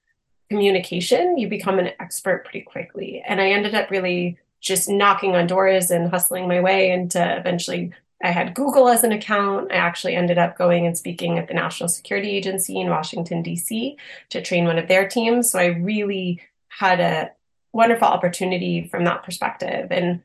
communication, 0.48 1.36
you 1.36 1.48
become 1.48 1.78
an 1.78 1.90
expert 2.00 2.44
pretty 2.44 2.62
quickly. 2.62 3.22
And 3.26 3.40
I 3.40 3.50
ended 3.50 3.74
up 3.74 3.90
really 3.90 4.38
just 4.60 4.88
knocking 4.88 5.36
on 5.36 5.46
doors 5.46 5.90
and 5.90 6.08
hustling 6.08 6.48
my 6.48 6.60
way 6.60 6.90
into 6.90 7.20
eventually 7.36 7.92
I 8.22 8.30
had 8.30 8.54
Google 8.54 8.88
as 8.88 9.02
an 9.04 9.12
account. 9.12 9.72
I 9.72 9.76
actually 9.76 10.14
ended 10.14 10.38
up 10.38 10.56
going 10.56 10.86
and 10.86 10.96
speaking 10.96 11.38
at 11.38 11.48
the 11.48 11.54
National 11.54 11.88
Security 11.88 12.30
Agency 12.30 12.80
in 12.80 12.88
Washington, 12.88 13.42
D.C. 13.42 13.96
to 14.30 14.42
train 14.42 14.64
one 14.64 14.78
of 14.78 14.88
their 14.88 15.08
teams. 15.08 15.50
So 15.50 15.58
I 15.58 15.66
really 15.66 16.40
had 16.68 17.00
a 17.00 17.32
wonderful 17.72 18.08
opportunity 18.08 18.86
from 18.88 19.04
that 19.04 19.24
perspective. 19.24 19.88
And 19.90 20.22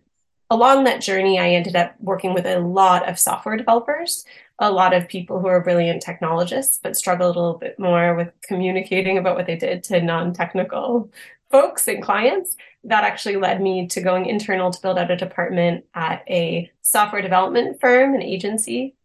along 0.50 0.84
that 0.84 1.02
journey, 1.02 1.40
I 1.40 1.50
ended 1.50 1.76
up 1.76 1.96
working 2.00 2.34
with 2.34 2.46
a 2.46 2.60
lot 2.60 3.10
of 3.10 3.20
software 3.20 3.58
developers, 3.58 4.26
a 4.60 4.72
lot 4.72 4.94
of 4.94 5.08
people 5.08 5.40
who 5.40 5.48
are 5.48 5.64
brilliant 5.64 6.02
technologists, 6.02 6.80
but 6.82 6.96
struggled 6.96 7.36
a 7.36 7.40
little 7.40 7.58
bit 7.58 7.80
more 7.80 8.16
with 8.16 8.32
communicating 8.44 9.18
about 9.18 9.36
what 9.36 9.46
they 9.46 9.56
did 9.56 9.84
to 9.86 10.02
non 10.02 10.34
technical 10.34 11.12
folks 11.52 11.88
and 11.88 12.04
clients. 12.04 12.56
That 12.88 13.04
actually 13.04 13.36
led 13.36 13.62
me 13.62 13.88
to 13.88 14.02
going 14.02 14.26
internal 14.26 14.72
to 14.72 14.82
build 14.82 14.98
out 14.98 15.12
a 15.12 15.16
department 15.16 15.86
at 15.94 16.24
a 16.28 16.72
software 16.82 17.22
development 17.22 17.80
firm, 17.80 18.16
an 18.16 18.24
agency. 18.24 18.96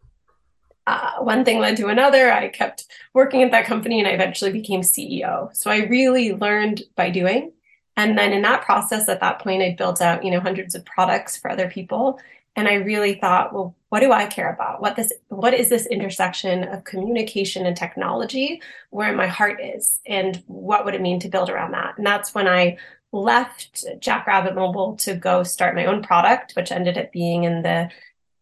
Uh, 0.86 1.18
one 1.20 1.44
thing 1.44 1.60
led 1.60 1.76
to 1.76 1.88
another. 1.88 2.32
I 2.32 2.48
kept 2.48 2.86
working 3.14 3.42
at 3.42 3.50
that 3.50 3.66
company 3.66 3.98
and 3.98 4.08
I 4.08 4.12
eventually 4.12 4.52
became 4.52 4.80
CEO. 4.80 5.54
So 5.54 5.70
I 5.70 5.84
really 5.84 6.32
learned 6.32 6.82
by 6.96 7.10
doing. 7.10 7.52
And 7.96 8.16
then 8.16 8.32
in 8.32 8.42
that 8.42 8.62
process, 8.62 9.08
at 9.08 9.20
that 9.20 9.40
point, 9.40 9.62
I 9.62 9.74
built 9.76 10.00
out, 10.00 10.24
you 10.24 10.30
know, 10.30 10.40
hundreds 10.40 10.74
of 10.74 10.84
products 10.84 11.36
for 11.36 11.50
other 11.50 11.68
people. 11.68 12.18
And 12.56 12.68
I 12.68 12.74
really 12.74 13.14
thought, 13.14 13.52
well, 13.52 13.74
what 13.88 14.00
do 14.00 14.12
I 14.12 14.26
care 14.26 14.52
about? 14.52 14.80
What 14.80 14.96
this, 14.96 15.12
what 15.28 15.54
is 15.54 15.68
this 15.68 15.86
intersection 15.86 16.64
of 16.64 16.84
communication 16.84 17.66
and 17.66 17.76
technology 17.76 18.60
where 18.90 19.14
my 19.14 19.26
heart 19.26 19.60
is? 19.62 20.00
And 20.06 20.42
what 20.46 20.84
would 20.84 20.94
it 20.94 21.00
mean 21.00 21.20
to 21.20 21.28
build 21.28 21.48
around 21.48 21.72
that? 21.72 21.96
And 21.96 22.06
that's 22.06 22.34
when 22.34 22.48
I 22.48 22.78
left 23.12 23.84
Jackrabbit 24.00 24.54
Mobile 24.54 24.96
to 24.96 25.14
go 25.14 25.42
start 25.42 25.74
my 25.74 25.84
own 25.84 26.02
product, 26.02 26.52
which 26.52 26.72
ended 26.72 26.96
up 26.96 27.12
being 27.12 27.44
in 27.44 27.62
the 27.62 27.90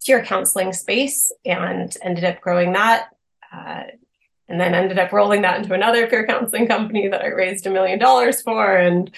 peer 0.05 0.25
counseling 0.25 0.73
space 0.73 1.33
and 1.45 1.95
ended 2.03 2.25
up 2.25 2.41
growing 2.41 2.73
that. 2.73 3.09
Uh, 3.53 3.85
and 4.49 4.61
then 4.61 4.75
ended 4.75 4.99
up 4.99 5.13
rolling 5.13 5.43
that 5.43 5.61
into 5.61 5.75
another 5.75 6.07
peer 6.09 6.27
counseling 6.27 6.67
company 6.67 7.09
that 7.09 7.23
I 7.23 7.29
raised 7.29 7.67
a 7.67 7.71
million 7.71 7.99
dollars 7.99 8.43
for. 8.43 8.77
And 8.77 9.11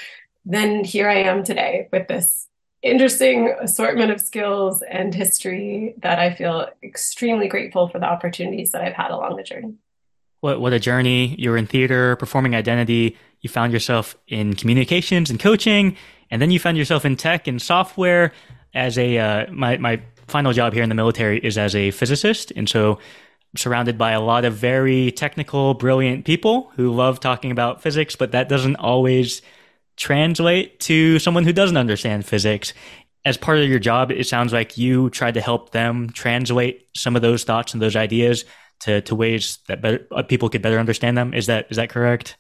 then 0.45 0.85
here 0.85 1.09
I 1.09 1.23
am 1.23 1.43
today 1.43 1.89
with 1.91 2.09
this 2.09 2.49
interesting 2.83 3.55
assortment 3.61 4.11
of 4.11 4.21
skills 4.21 4.83
and 4.83 5.15
history 5.15 5.95
that 5.99 6.19
I 6.19 6.35
feel 6.35 6.69
extremely 6.83 7.49
grateful 7.49 7.89
for 7.89 7.99
the 7.99 8.07
opportunities 8.07 8.73
that 8.73 8.83
I've 8.83 8.93
had 8.93 9.11
along 9.11 9.37
the 9.37 9.43
journey. 9.43 9.75
What 10.41 10.61
what 10.61 10.73
a 10.73 10.81
journey! 10.81 11.37
You're 11.39 11.57
in 11.57 11.67
theater, 11.67 12.17
performing 12.17 12.57
identity. 12.57 13.17
You 13.43 13.51
found 13.51 13.73
yourself 13.73 14.17
in 14.29 14.55
communications 14.55 15.29
and 15.29 15.39
coaching, 15.39 15.97
and 16.31 16.41
then 16.41 16.51
you 16.51 16.59
found 16.59 16.77
yourself 16.77 17.05
in 17.05 17.17
tech 17.17 17.47
and 17.47 17.61
software. 17.61 18.33
As 18.75 18.97
a 18.97 19.19
uh, 19.19 19.53
my 19.53 19.77
my 19.77 20.01
final 20.29 20.53
job 20.53 20.73
here 20.73 20.83
in 20.83 20.89
the 20.89 20.95
military 20.95 21.39
is 21.41 21.59
as 21.59 21.75
a 21.75 21.91
physicist, 21.91 22.53
and 22.57 22.69
so 22.69 22.93
I'm 22.95 23.59
surrounded 23.59 23.99
by 23.99 24.13
a 24.13 24.21
lot 24.21 24.47
of 24.47 24.55
very 24.55 25.13
technical, 25.13 25.75
brilliant 25.75 26.25
people 26.25 26.73
who 26.77 26.91
love 26.91 27.21
talking 27.21 27.51
about 27.51 27.83
physics, 27.83 28.17
but 28.17 28.33
that 28.33 28.49
doesn't 28.49 28.77
always 28.77 29.43
translate 29.97 30.81
to 30.81 31.19
someone 31.19 31.45
who 31.45 31.53
doesn't 31.53 31.77
understand 31.77 32.25
physics. 32.25 32.73
As 33.25 33.37
part 33.37 33.59
of 33.59 33.69
your 33.69 33.79
job, 33.79 34.11
it 34.11 34.27
sounds 34.27 34.53
like 34.53 34.79
you 34.79 35.11
tried 35.11 35.35
to 35.35 35.41
help 35.41 35.71
them 35.73 36.11
translate 36.11 36.89
some 36.97 37.15
of 37.15 37.23
those 37.23 37.45
thoughts 37.45 37.75
and 37.75 37.83
those 37.83 37.95
ideas 37.95 38.45
to, 38.81 39.01
to 39.03 39.15
ways 39.15 39.59
that 39.69 39.83
better, 39.83 40.07
uh, 40.13 40.23
people 40.23 40.49
could 40.49 40.63
better 40.63 40.79
understand 40.79 41.17
them. 41.17 41.35
Is 41.35 41.47
that 41.47 41.67
is 41.71 41.77
that 41.77 41.91
correct? 41.91 42.37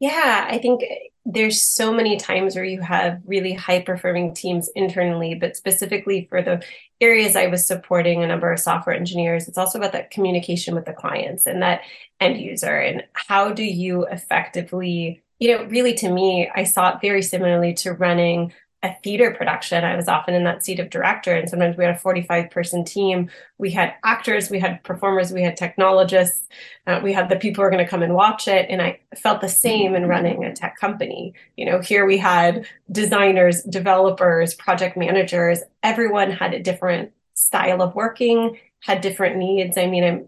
Yeah, 0.00 0.46
I 0.50 0.58
think 0.58 0.82
there's 1.24 1.60
so 1.60 1.92
many 1.92 2.16
times 2.16 2.54
where 2.54 2.64
you 2.64 2.80
have 2.82 3.20
really 3.26 3.52
high 3.52 3.80
performing 3.80 4.34
teams 4.34 4.70
internally, 4.76 5.34
but 5.34 5.56
specifically 5.56 6.26
for 6.28 6.42
the 6.42 6.62
areas 7.00 7.34
I 7.34 7.48
was 7.48 7.66
supporting 7.66 8.22
a 8.22 8.26
number 8.26 8.52
of 8.52 8.60
software 8.60 8.94
engineers, 8.94 9.48
it's 9.48 9.58
also 9.58 9.78
about 9.78 9.92
that 9.92 10.10
communication 10.10 10.74
with 10.74 10.84
the 10.84 10.92
clients 10.92 11.46
and 11.46 11.62
that 11.62 11.80
end 12.20 12.40
user 12.40 12.78
and 12.78 13.04
how 13.14 13.52
do 13.52 13.64
you 13.64 14.06
effectively 14.06 15.22
you 15.38 15.54
know, 15.54 15.64
really 15.64 15.94
to 15.94 16.10
me, 16.10 16.50
I 16.54 16.64
saw 16.64 16.94
it 16.94 17.00
very 17.02 17.22
similarly 17.22 17.74
to 17.74 17.92
running 17.92 18.52
a 18.86 18.96
theater 19.02 19.32
production. 19.32 19.84
I 19.84 19.96
was 19.96 20.08
often 20.08 20.34
in 20.34 20.44
that 20.44 20.64
seat 20.64 20.80
of 20.80 20.90
director, 20.90 21.34
and 21.34 21.48
sometimes 21.48 21.76
we 21.76 21.84
had 21.84 21.94
a 21.94 21.98
45 21.98 22.50
person 22.50 22.84
team. 22.84 23.28
We 23.58 23.70
had 23.70 23.94
actors, 24.04 24.50
we 24.50 24.60
had 24.60 24.82
performers, 24.84 25.32
we 25.32 25.42
had 25.42 25.56
technologists, 25.56 26.48
uh, 26.86 27.00
we 27.02 27.12
had 27.12 27.28
the 27.28 27.36
people 27.36 27.62
who 27.62 27.66
are 27.66 27.70
going 27.70 27.84
to 27.84 27.90
come 27.90 28.02
and 28.02 28.14
watch 28.14 28.48
it. 28.48 28.66
And 28.70 28.80
I 28.80 29.00
felt 29.16 29.40
the 29.40 29.48
same 29.48 29.94
in 29.94 30.06
running 30.06 30.44
a 30.44 30.54
tech 30.54 30.76
company. 30.76 31.34
You 31.56 31.66
know, 31.66 31.80
here 31.80 32.06
we 32.06 32.16
had 32.18 32.66
designers, 32.90 33.62
developers, 33.62 34.54
project 34.54 34.96
managers. 34.96 35.60
Everyone 35.82 36.30
had 36.30 36.54
a 36.54 36.62
different 36.62 37.12
style 37.34 37.82
of 37.82 37.94
working, 37.94 38.58
had 38.80 39.00
different 39.00 39.36
needs. 39.36 39.76
I 39.76 39.86
mean, 39.86 40.04
I'm, 40.04 40.26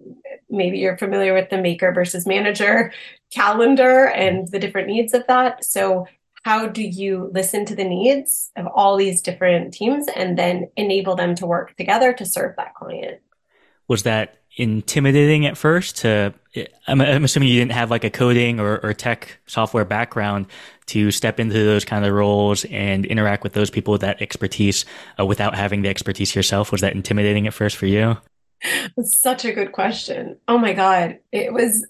maybe 0.50 0.78
you're 0.78 0.98
familiar 0.98 1.34
with 1.34 1.50
the 1.50 1.60
maker 1.60 1.92
versus 1.92 2.26
manager 2.26 2.92
calendar 3.30 4.06
and 4.06 4.48
the 4.48 4.58
different 4.58 4.88
needs 4.88 5.14
of 5.14 5.26
that. 5.28 5.64
So, 5.64 6.06
how 6.44 6.66
do 6.66 6.82
you 6.82 7.30
listen 7.32 7.64
to 7.66 7.74
the 7.74 7.84
needs 7.84 8.50
of 8.56 8.66
all 8.66 8.96
these 8.96 9.20
different 9.20 9.74
teams 9.74 10.06
and 10.14 10.38
then 10.38 10.70
enable 10.76 11.16
them 11.16 11.34
to 11.36 11.46
work 11.46 11.76
together 11.76 12.12
to 12.12 12.24
serve 12.24 12.56
that 12.56 12.74
client? 12.74 13.20
Was 13.88 14.02
that 14.04 14.38
intimidating 14.56 15.46
at 15.46 15.56
first 15.56 15.98
to 15.98 16.34
I'm, 16.86 17.00
I'm, 17.00 17.24
assuming 17.24 17.48
you 17.48 17.60
didn't 17.60 17.72
have 17.72 17.90
like 17.90 18.04
a 18.04 18.10
coding 18.10 18.58
or, 18.58 18.78
or 18.78 18.92
tech 18.92 19.38
software 19.46 19.84
background 19.84 20.46
to 20.86 21.10
step 21.10 21.38
into 21.38 21.54
those 21.54 21.84
kind 21.84 22.04
of 22.04 22.12
roles 22.12 22.64
and 22.64 23.04
interact 23.06 23.42
with 23.42 23.52
those 23.52 23.70
people 23.70 23.92
with 23.92 24.00
that 24.00 24.20
expertise 24.22 24.84
uh, 25.20 25.26
without 25.26 25.54
having 25.54 25.82
the 25.82 25.88
expertise 25.88 26.34
yourself? 26.34 26.72
Was 26.72 26.80
that 26.80 26.94
intimidating 26.94 27.46
at 27.46 27.54
first 27.54 27.76
for 27.76 27.86
you? 27.86 28.16
That's 28.96 29.20
such 29.20 29.44
a 29.44 29.52
good 29.52 29.72
question. 29.72 30.38
Oh 30.48 30.58
my 30.58 30.72
god. 30.72 31.18
It 31.30 31.52
was 31.52 31.86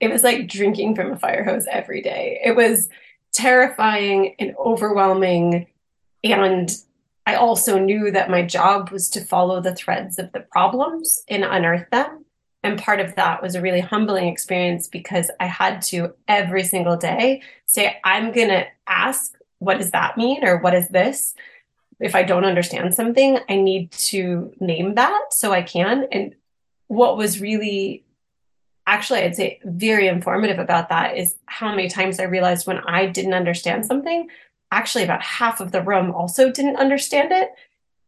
it 0.00 0.10
was 0.10 0.22
like 0.22 0.48
drinking 0.48 0.94
from 0.94 1.12
a 1.12 1.18
fire 1.18 1.44
hose 1.44 1.66
every 1.70 2.02
day. 2.02 2.40
It 2.44 2.56
was 2.56 2.88
terrifying 3.32 4.34
and 4.38 4.54
overwhelming 4.58 5.66
and 6.22 6.70
I 7.26 7.34
also 7.34 7.78
knew 7.78 8.10
that 8.10 8.30
my 8.30 8.42
job 8.42 8.90
was 8.90 9.08
to 9.10 9.24
follow 9.24 9.60
the 9.60 9.74
threads 9.74 10.18
of 10.18 10.32
the 10.32 10.40
problems 10.40 11.22
and 11.28 11.44
unearth 11.44 11.88
them. 11.90 12.24
And 12.62 12.78
part 12.78 13.00
of 13.00 13.14
that 13.14 13.42
was 13.42 13.54
a 13.54 13.60
really 13.60 13.80
humbling 13.80 14.26
experience 14.26 14.86
because 14.86 15.30
I 15.38 15.46
had 15.46 15.80
to 15.82 16.14
every 16.28 16.64
single 16.64 16.96
day 16.96 17.42
say, 17.66 17.98
I'm 18.04 18.32
going 18.32 18.48
to 18.48 18.66
ask, 18.86 19.32
what 19.58 19.78
does 19.78 19.92
that 19.92 20.18
mean? 20.18 20.44
Or 20.44 20.58
what 20.58 20.74
is 20.74 20.88
this? 20.88 21.34
If 22.00 22.14
I 22.14 22.22
don't 22.22 22.44
understand 22.44 22.94
something, 22.94 23.38
I 23.48 23.56
need 23.56 23.92
to 23.92 24.52
name 24.58 24.94
that 24.96 25.26
so 25.30 25.52
I 25.52 25.62
can. 25.62 26.06
And 26.10 26.34
what 26.88 27.16
was 27.16 27.40
really 27.40 28.04
actually, 28.90 29.20
I'd 29.20 29.36
say 29.36 29.60
very 29.64 30.08
informative 30.08 30.58
about 30.58 30.88
that 30.88 31.16
is 31.16 31.36
how 31.46 31.70
many 31.70 31.88
times 31.88 32.18
I 32.18 32.24
realized 32.24 32.66
when 32.66 32.78
I 32.78 33.06
didn't 33.06 33.34
understand 33.34 33.86
something, 33.86 34.28
actually 34.72 35.04
about 35.04 35.22
half 35.22 35.60
of 35.60 35.72
the 35.72 35.82
room 35.82 36.12
also 36.12 36.50
didn't 36.50 36.76
understand 36.76 37.32
it. 37.32 37.50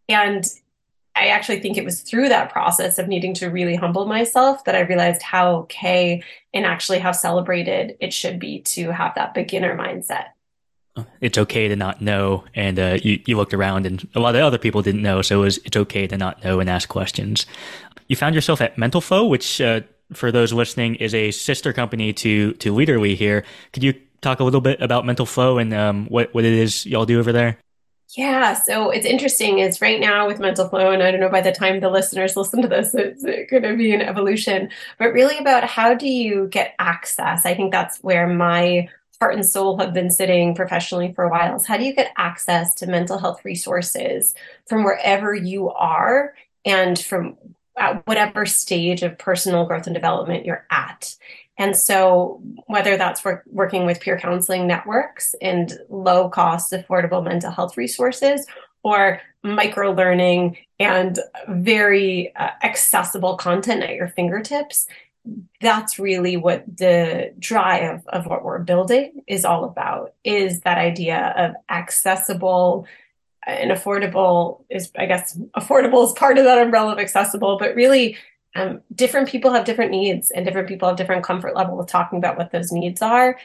And 0.08 0.44
I 1.14 1.28
actually 1.28 1.60
think 1.60 1.76
it 1.76 1.84
was 1.84 2.00
through 2.00 2.28
that 2.30 2.50
process 2.50 2.98
of 2.98 3.06
needing 3.06 3.34
to 3.34 3.48
really 3.48 3.76
humble 3.76 4.06
myself 4.06 4.64
that 4.64 4.74
I 4.74 4.80
realized 4.80 5.22
how 5.22 5.54
okay 5.56 6.22
and 6.52 6.64
actually 6.64 6.98
how 6.98 7.12
celebrated 7.12 7.96
it 8.00 8.12
should 8.12 8.38
be 8.38 8.60
to 8.60 8.90
have 8.90 9.14
that 9.14 9.34
beginner 9.34 9.76
mindset. 9.76 10.28
It's 11.20 11.38
okay 11.38 11.68
to 11.68 11.76
not 11.76 12.02
know, 12.02 12.44
and 12.54 12.78
uh, 12.78 12.98
you 13.02 13.18
you 13.24 13.38
looked 13.38 13.54
around, 13.54 13.86
and 13.86 14.06
a 14.14 14.20
lot 14.20 14.36
of 14.36 14.42
other 14.42 14.58
people 14.58 14.82
didn't 14.82 15.00
know, 15.00 15.22
so 15.22 15.40
it 15.40 15.44
was 15.44 15.58
it's 15.64 15.76
okay 15.76 16.06
to 16.06 16.18
not 16.18 16.44
know 16.44 16.60
and 16.60 16.68
ask 16.68 16.86
questions. 16.86 17.46
You 18.08 18.16
found 18.16 18.34
yourself 18.34 18.60
at 18.60 18.76
Mental 18.76 19.00
Flow, 19.00 19.26
which 19.26 19.58
uh, 19.58 19.80
for 20.14 20.32
those 20.32 20.52
listening 20.52 20.96
is 20.96 21.14
a 21.14 21.30
sister 21.30 21.72
company 21.72 22.12
to 22.14 22.52
to 22.54 22.72
Leaderly 22.72 23.16
here. 23.16 23.44
Could 23.72 23.84
you 23.84 23.94
talk 24.20 24.40
a 24.40 24.44
little 24.44 24.60
bit 24.60 24.80
about 24.80 25.04
mental 25.04 25.26
flow 25.26 25.58
and 25.58 25.74
um, 25.74 26.06
what 26.06 26.32
what 26.34 26.44
it 26.44 26.52
is 26.52 26.86
y'all 26.86 27.06
do 27.06 27.18
over 27.18 27.32
there? 27.32 27.58
Yeah, 28.16 28.54
so 28.54 28.90
it's 28.90 29.06
interesting. 29.06 29.58
Is 29.58 29.80
right 29.80 29.98
now 29.98 30.26
with 30.26 30.38
mental 30.38 30.68
flow, 30.68 30.90
and 30.90 31.02
I 31.02 31.10
don't 31.10 31.20
know 31.20 31.30
by 31.30 31.40
the 31.40 31.52
time 31.52 31.80
the 31.80 31.88
listeners 31.88 32.36
listen 32.36 32.60
to 32.60 32.68
this, 32.68 32.94
it's 32.94 33.24
going 33.24 33.62
to 33.62 33.76
be 33.76 33.94
an 33.94 34.02
evolution. 34.02 34.70
But 34.98 35.12
really 35.12 35.38
about 35.38 35.64
how 35.64 35.94
do 35.94 36.06
you 36.06 36.46
get 36.48 36.74
access? 36.78 37.46
I 37.46 37.54
think 37.54 37.72
that's 37.72 37.98
where 37.98 38.26
my 38.26 38.88
heart 39.18 39.34
and 39.34 39.46
soul 39.46 39.78
have 39.78 39.94
been 39.94 40.10
sitting 40.10 40.54
professionally 40.54 41.12
for 41.12 41.24
a 41.24 41.30
while. 41.30 41.56
Is 41.56 41.66
how 41.66 41.78
do 41.78 41.84
you 41.84 41.94
get 41.94 42.12
access 42.18 42.74
to 42.76 42.86
mental 42.86 43.18
health 43.18 43.44
resources 43.44 44.34
from 44.66 44.84
wherever 44.84 45.34
you 45.34 45.70
are 45.70 46.34
and 46.66 46.98
from 46.98 47.36
at 47.76 48.06
whatever 48.06 48.46
stage 48.46 49.02
of 49.02 49.18
personal 49.18 49.64
growth 49.64 49.86
and 49.86 49.94
development 49.94 50.44
you're 50.46 50.66
at. 50.70 51.14
And 51.58 51.76
so, 51.76 52.40
whether 52.66 52.96
that's 52.96 53.24
work, 53.24 53.44
working 53.50 53.86
with 53.86 54.00
peer 54.00 54.18
counseling 54.18 54.66
networks 54.66 55.34
and 55.40 55.78
low 55.88 56.28
cost, 56.28 56.72
affordable 56.72 57.22
mental 57.22 57.50
health 57.50 57.76
resources, 57.76 58.46
or 58.82 59.20
micro 59.42 59.92
learning 59.92 60.56
and 60.80 61.18
very 61.48 62.34
uh, 62.36 62.50
accessible 62.62 63.36
content 63.36 63.82
at 63.82 63.94
your 63.94 64.08
fingertips, 64.08 64.86
that's 65.60 65.98
really 65.98 66.36
what 66.36 66.64
the 66.76 67.32
drive 67.38 68.04
of 68.08 68.26
what 68.26 68.44
we're 68.44 68.58
building 68.58 69.22
is 69.26 69.44
all 69.44 69.64
about 69.64 70.14
is 70.24 70.62
that 70.62 70.78
idea 70.78 71.32
of 71.36 71.54
accessible 71.70 72.86
and 73.46 73.70
affordable 73.70 74.64
is, 74.70 74.90
I 74.96 75.06
guess, 75.06 75.38
affordable 75.56 76.04
is 76.06 76.12
part 76.12 76.38
of 76.38 76.44
that 76.44 76.58
umbrella 76.58 76.92
of 76.92 76.98
accessible, 76.98 77.58
but 77.58 77.74
really, 77.74 78.16
um, 78.54 78.82
different 78.94 79.28
people 79.28 79.52
have 79.52 79.64
different 79.64 79.90
needs 79.90 80.30
and 80.30 80.44
different 80.44 80.68
people 80.68 80.88
have 80.88 80.96
different 80.96 81.24
comfort 81.24 81.56
level 81.56 81.76
with 81.76 81.88
talking 81.88 82.18
about 82.18 82.36
what 82.36 82.50
those 82.52 82.70
needs 82.70 83.00
are 83.00 83.38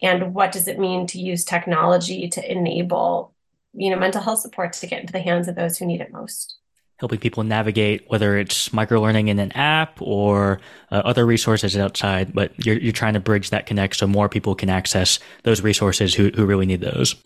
and 0.00 0.34
what 0.34 0.52
does 0.52 0.68
it 0.68 0.78
mean 0.78 1.06
to 1.08 1.20
use 1.20 1.44
technology 1.44 2.28
to 2.28 2.50
enable 2.50 3.32
you 3.74 3.90
know 3.90 3.98
mental 3.98 4.20
health 4.20 4.40
support 4.40 4.72
to 4.74 4.86
get 4.86 5.00
into 5.00 5.12
the 5.12 5.20
hands 5.20 5.48
of 5.48 5.54
those 5.54 5.78
who 5.78 5.86
need 5.86 6.00
it 6.00 6.12
most 6.12 6.58
helping 7.02 7.18
people 7.18 7.42
navigate 7.42 8.04
whether 8.06 8.38
it's 8.38 8.68
microlearning 8.68 9.26
in 9.26 9.40
an 9.40 9.50
app 9.52 10.00
or 10.00 10.60
uh, 10.92 11.02
other 11.04 11.26
resources 11.26 11.76
outside, 11.76 12.32
but 12.32 12.52
you're, 12.64 12.78
you're 12.78 12.92
trying 12.92 13.14
to 13.14 13.18
bridge 13.18 13.50
that 13.50 13.66
connect 13.66 13.96
so 13.96 14.06
more 14.06 14.28
people 14.28 14.54
can 14.54 14.70
access 14.70 15.18
those 15.42 15.62
resources 15.62 16.14
who, 16.14 16.30
who 16.36 16.46
really 16.46 16.64
need 16.64 16.80
those. 16.80 17.16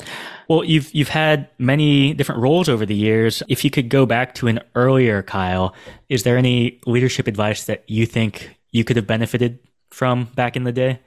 Well, 0.48 0.64
you've, 0.64 0.90
you've 0.94 1.10
had 1.10 1.50
many 1.58 2.14
different 2.14 2.40
roles 2.40 2.70
over 2.70 2.86
the 2.86 2.94
years. 2.94 3.42
If 3.48 3.66
you 3.66 3.70
could 3.70 3.90
go 3.90 4.06
back 4.06 4.34
to 4.36 4.46
an 4.46 4.60
earlier 4.74 5.22
Kyle, 5.22 5.74
is 6.08 6.22
there 6.22 6.38
any 6.38 6.80
leadership 6.86 7.26
advice 7.26 7.64
that 7.64 7.84
you 7.86 8.06
think 8.06 8.56
you 8.72 8.82
could 8.82 8.96
have 8.96 9.06
benefited 9.06 9.58
from 9.90 10.24
back 10.34 10.56
in 10.56 10.64
the 10.64 10.72
day? 10.72 11.00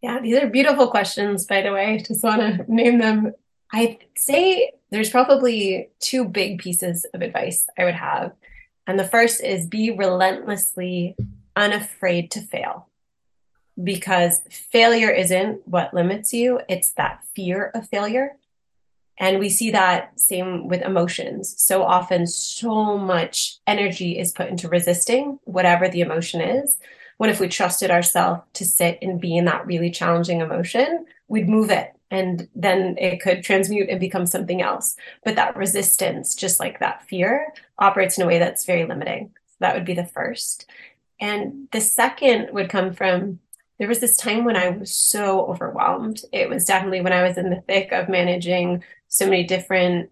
Yeah, 0.00 0.20
these 0.20 0.36
are 0.40 0.46
beautiful 0.46 0.86
questions, 0.86 1.44
by 1.44 1.62
the 1.62 1.72
way. 1.72 1.98
Just 2.06 2.22
want 2.22 2.40
to 2.40 2.72
name 2.72 3.00
them. 3.00 3.32
I'd 3.72 3.98
say 4.16 4.70
there's 4.92 5.10
probably 5.10 5.88
two 6.00 6.26
big 6.26 6.58
pieces 6.58 7.06
of 7.14 7.22
advice 7.22 7.66
I 7.78 7.84
would 7.84 7.94
have. 7.94 8.32
And 8.86 8.98
the 8.98 9.08
first 9.08 9.42
is 9.42 9.66
be 9.66 9.90
relentlessly 9.90 11.16
unafraid 11.56 12.30
to 12.32 12.42
fail 12.42 12.88
because 13.82 14.42
failure 14.50 15.10
isn't 15.10 15.66
what 15.66 15.94
limits 15.94 16.34
you, 16.34 16.60
it's 16.68 16.92
that 16.92 17.24
fear 17.34 17.70
of 17.74 17.88
failure. 17.88 18.36
And 19.18 19.38
we 19.38 19.48
see 19.48 19.70
that 19.70 20.20
same 20.20 20.68
with 20.68 20.82
emotions. 20.82 21.54
So 21.56 21.84
often, 21.84 22.26
so 22.26 22.98
much 22.98 23.58
energy 23.66 24.18
is 24.18 24.32
put 24.32 24.48
into 24.48 24.68
resisting 24.68 25.38
whatever 25.44 25.88
the 25.88 26.02
emotion 26.02 26.42
is. 26.42 26.76
When 27.16 27.30
if 27.30 27.40
we 27.40 27.48
trusted 27.48 27.90
ourselves 27.90 28.42
to 28.54 28.66
sit 28.66 28.98
and 29.00 29.20
be 29.20 29.38
in 29.38 29.46
that 29.46 29.66
really 29.66 29.90
challenging 29.90 30.42
emotion, 30.42 31.06
we'd 31.28 31.48
move 31.48 31.70
it 31.70 31.94
and 32.12 32.46
then 32.54 32.94
it 32.98 33.22
could 33.22 33.42
transmute 33.42 33.88
and 33.88 33.98
become 33.98 34.26
something 34.26 34.60
else. 34.60 34.96
But 35.24 35.34
that 35.36 35.56
resistance, 35.56 36.34
just 36.34 36.60
like 36.60 36.78
that 36.78 37.08
fear, 37.08 37.54
operates 37.78 38.18
in 38.18 38.24
a 38.24 38.26
way 38.26 38.38
that's 38.38 38.66
very 38.66 38.84
limiting. 38.84 39.32
So 39.46 39.56
that 39.60 39.74
would 39.74 39.86
be 39.86 39.94
the 39.94 40.04
first. 40.04 40.68
And 41.18 41.68
the 41.72 41.80
second 41.80 42.50
would 42.52 42.68
come 42.68 42.92
from 42.92 43.40
there 43.78 43.88
was 43.88 44.00
this 44.00 44.18
time 44.18 44.44
when 44.44 44.56
I 44.56 44.68
was 44.68 44.94
so 44.94 45.46
overwhelmed. 45.46 46.20
It 46.32 46.50
was 46.50 46.66
definitely 46.66 47.00
when 47.00 47.14
I 47.14 47.26
was 47.26 47.38
in 47.38 47.48
the 47.48 47.62
thick 47.66 47.92
of 47.92 48.10
managing 48.10 48.84
so 49.08 49.24
many 49.24 49.44
different 49.44 50.10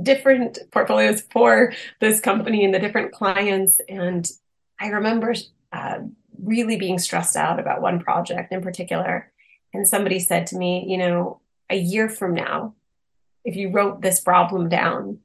different 0.00 0.58
portfolios 0.70 1.20
for 1.32 1.72
this 2.00 2.20
company 2.20 2.64
and 2.64 2.72
the 2.72 2.78
different 2.78 3.12
clients. 3.12 3.80
And 3.88 4.28
I 4.80 4.88
remember 4.88 5.34
uh, 5.72 5.98
really 6.42 6.76
being 6.76 6.98
stressed 6.98 7.36
out 7.36 7.58
about 7.58 7.82
one 7.82 8.00
project 8.00 8.52
in 8.52 8.62
particular 8.62 9.32
and 9.74 9.88
somebody 9.88 10.20
said 10.20 10.46
to 10.46 10.56
me, 10.56 10.86
you 10.88 10.96
know, 10.96 11.40
a 11.68 11.76
year 11.76 12.08
from 12.08 12.34
now, 12.34 12.74
if 13.44 13.56
you 13.56 13.70
wrote 13.70 14.00
this 14.00 14.20
problem 14.20 14.68
down 14.68 15.18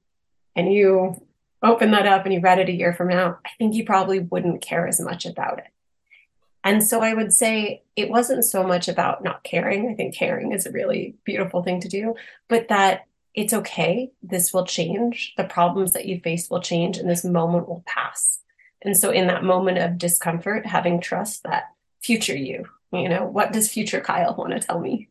and 0.55 0.73
you 0.73 1.15
open 1.61 1.91
that 1.91 2.07
up 2.07 2.25
and 2.25 2.33
you 2.33 2.41
read 2.41 2.59
it 2.59 2.67
a 2.67 2.73
year 2.73 2.91
from 2.91 3.09
now, 3.09 3.37
I 3.45 3.49
think 3.57 3.75
you 3.75 3.85
probably 3.85 4.19
wouldn't 4.19 4.61
care 4.61 4.87
as 4.87 4.99
much 4.99 5.25
about 5.25 5.59
it. 5.59 5.67
And 6.63 6.83
so 6.83 7.01
I 7.01 7.13
would 7.13 7.31
say 7.31 7.83
it 7.95 8.09
wasn't 8.09 8.43
so 8.43 8.63
much 8.63 8.87
about 8.87 9.23
not 9.23 9.43
caring. 9.43 9.89
I 9.89 9.93
think 9.93 10.15
caring 10.15 10.51
is 10.51 10.65
a 10.65 10.71
really 10.71 11.15
beautiful 11.23 11.63
thing 11.63 11.79
to 11.81 11.87
do, 11.87 12.15
but 12.47 12.67
that 12.69 13.05
it's 13.35 13.53
okay. 13.53 14.11
This 14.23 14.51
will 14.51 14.65
change. 14.65 15.33
The 15.37 15.43
problems 15.43 15.93
that 15.93 16.05
you 16.05 16.19
face 16.19 16.49
will 16.49 16.59
change 16.59 16.97
and 16.97 17.09
this 17.09 17.23
moment 17.23 17.69
will 17.69 17.83
pass. 17.85 18.39
And 18.81 18.97
so 18.97 19.11
in 19.11 19.27
that 19.27 19.43
moment 19.43 19.77
of 19.77 19.97
discomfort, 19.97 20.65
having 20.65 20.99
trust 20.99 21.43
that 21.43 21.65
future 22.01 22.35
you 22.35 22.65
you 22.91 23.09
know 23.09 23.25
what 23.25 23.53
does 23.53 23.71
future 23.71 24.01
kyle 24.01 24.35
want 24.35 24.51
to 24.51 24.59
tell 24.59 24.79
me? 24.79 25.09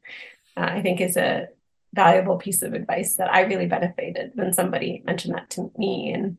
Uh, 0.56 0.68
i 0.70 0.82
think 0.82 1.00
is 1.00 1.16
a 1.16 1.48
valuable 1.94 2.36
piece 2.36 2.62
of 2.62 2.74
advice 2.74 3.14
that 3.14 3.32
i 3.32 3.40
really 3.42 3.66
benefited 3.66 4.32
when 4.34 4.52
somebody 4.52 5.02
mentioned 5.06 5.34
that 5.34 5.48
to 5.50 5.70
me. 5.78 6.12
And 6.12 6.36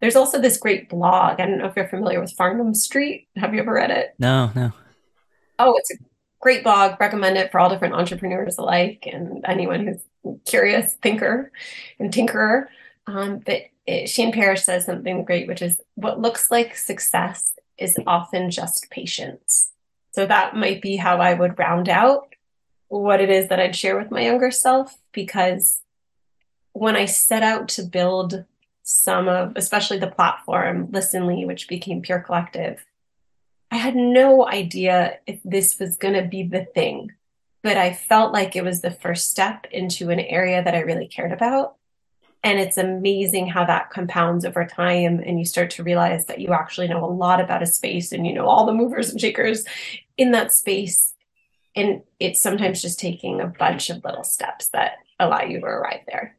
there's 0.00 0.16
also 0.16 0.40
this 0.40 0.58
great 0.58 0.88
blog. 0.88 1.40
I 1.40 1.46
don't 1.46 1.58
know 1.58 1.66
if 1.66 1.76
you're 1.76 1.88
familiar 1.88 2.20
with 2.20 2.36
Farnam 2.36 2.76
street. 2.76 3.28
Have 3.36 3.54
you 3.54 3.60
ever 3.60 3.72
read 3.72 3.90
it? 3.90 4.14
No 4.18 4.50
no. 4.54 4.72
Oh 5.58 5.74
it's 5.76 5.90
a 5.90 5.96
great 6.40 6.62
blog. 6.62 7.00
Recommend 7.00 7.36
it 7.36 7.50
for 7.50 7.58
all 7.58 7.70
different 7.70 7.94
entrepreneurs 7.94 8.58
alike 8.58 9.08
and 9.10 9.44
anyone 9.46 9.86
who's 9.86 10.38
curious 10.44 10.94
thinker 11.02 11.50
and 11.98 12.12
tinkerer. 12.12 12.66
Um, 13.06 13.40
but 13.44 13.62
it, 13.86 14.08
shane 14.08 14.32
parrish 14.32 14.64
says 14.64 14.84
something 14.84 15.24
great 15.24 15.46
which 15.46 15.62
is 15.62 15.80
what 15.94 16.20
looks 16.20 16.50
like 16.50 16.76
success 16.76 17.52
is 17.78 17.96
often 18.06 18.50
just 18.50 18.90
patience 18.90 19.70
so 20.16 20.24
that 20.24 20.56
might 20.56 20.80
be 20.80 20.96
how 20.96 21.18
I 21.18 21.34
would 21.34 21.58
round 21.58 21.90
out 21.90 22.34
what 22.88 23.20
it 23.20 23.28
is 23.28 23.50
that 23.50 23.60
I'd 23.60 23.76
share 23.76 23.98
with 23.98 24.10
my 24.10 24.22
younger 24.22 24.50
self 24.50 24.96
because 25.12 25.82
when 26.72 26.96
I 26.96 27.04
set 27.04 27.42
out 27.42 27.68
to 27.70 27.82
build 27.82 28.46
some 28.82 29.28
of, 29.28 29.52
especially 29.56 29.98
the 29.98 30.06
platform, 30.06 30.86
Listenly, 30.86 31.46
which 31.46 31.68
became 31.68 32.00
Peer 32.00 32.20
Collective, 32.20 32.82
I 33.70 33.76
had 33.76 33.94
no 33.94 34.48
idea 34.48 35.18
if 35.26 35.38
this 35.44 35.78
was 35.78 35.98
going 35.98 36.14
to 36.14 36.26
be 36.26 36.44
the 36.44 36.64
thing, 36.64 37.12
but 37.62 37.76
I 37.76 37.92
felt 37.92 38.32
like 38.32 38.56
it 38.56 38.64
was 38.64 38.80
the 38.80 38.90
first 38.90 39.30
step 39.30 39.66
into 39.70 40.08
an 40.08 40.20
area 40.20 40.64
that 40.64 40.74
I 40.74 40.80
really 40.80 41.08
cared 41.08 41.32
about. 41.32 41.74
And 42.42 42.58
it's 42.58 42.78
amazing 42.78 43.48
how 43.48 43.66
that 43.66 43.90
compounds 43.90 44.46
over 44.46 44.64
time. 44.64 45.20
And 45.26 45.38
you 45.38 45.44
start 45.44 45.70
to 45.72 45.82
realize 45.82 46.26
that 46.26 46.40
you 46.40 46.54
actually 46.54 46.88
know 46.88 47.04
a 47.04 47.10
lot 47.10 47.40
about 47.40 47.62
a 47.62 47.66
space 47.66 48.12
and 48.12 48.26
you 48.26 48.32
know 48.32 48.46
all 48.46 48.64
the 48.64 48.72
movers 48.72 49.10
and 49.10 49.20
shakers 49.20 49.64
in 50.16 50.32
that 50.32 50.52
space. 50.52 51.14
And 51.74 52.02
it's 52.18 52.40
sometimes 52.40 52.80
just 52.80 52.98
taking 52.98 53.40
a 53.40 53.46
bunch 53.46 53.90
of 53.90 54.02
little 54.04 54.24
steps 54.24 54.68
that 54.68 54.98
allow 55.20 55.42
you 55.42 55.60
to 55.60 55.66
arrive 55.66 56.00
there. 56.06 56.36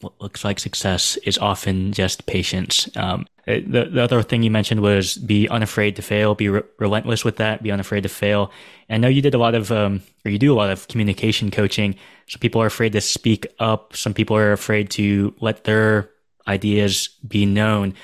What 0.00 0.20
looks 0.20 0.44
like 0.44 0.58
success 0.58 1.16
is 1.18 1.36
often 1.36 1.92
just 1.92 2.24
patience. 2.24 2.88
Um, 2.96 3.26
uh, 3.46 3.56
the, 3.66 3.90
the 3.92 4.02
other 4.02 4.22
thing 4.22 4.42
you 4.42 4.50
mentioned 4.50 4.80
was 4.80 5.16
be 5.16 5.48
unafraid 5.48 5.96
to 5.96 6.02
fail, 6.02 6.34
be 6.34 6.48
re- 6.48 6.62
relentless 6.78 7.24
with 7.24 7.36
that, 7.36 7.62
be 7.62 7.70
unafraid 7.70 8.04
to 8.04 8.08
fail. 8.08 8.50
And 8.88 8.94
I 8.94 8.98
know 8.98 9.12
you 9.12 9.20
did 9.20 9.34
a 9.34 9.38
lot 9.38 9.54
of, 9.54 9.70
um, 9.70 10.02
or 10.24 10.30
you 10.30 10.38
do 10.38 10.54
a 10.54 10.56
lot 10.56 10.70
of 10.70 10.88
communication 10.88 11.50
coaching. 11.50 11.96
Some 12.28 12.40
people 12.40 12.62
are 12.62 12.66
afraid 12.66 12.92
to 12.92 13.00
speak 13.00 13.46
up. 13.58 13.94
Some 13.94 14.14
people 14.14 14.36
are 14.36 14.52
afraid 14.52 14.88
to 14.90 15.34
let 15.40 15.64
their 15.64 16.10
ideas 16.46 17.08
be 17.26 17.44
known. 17.44 17.94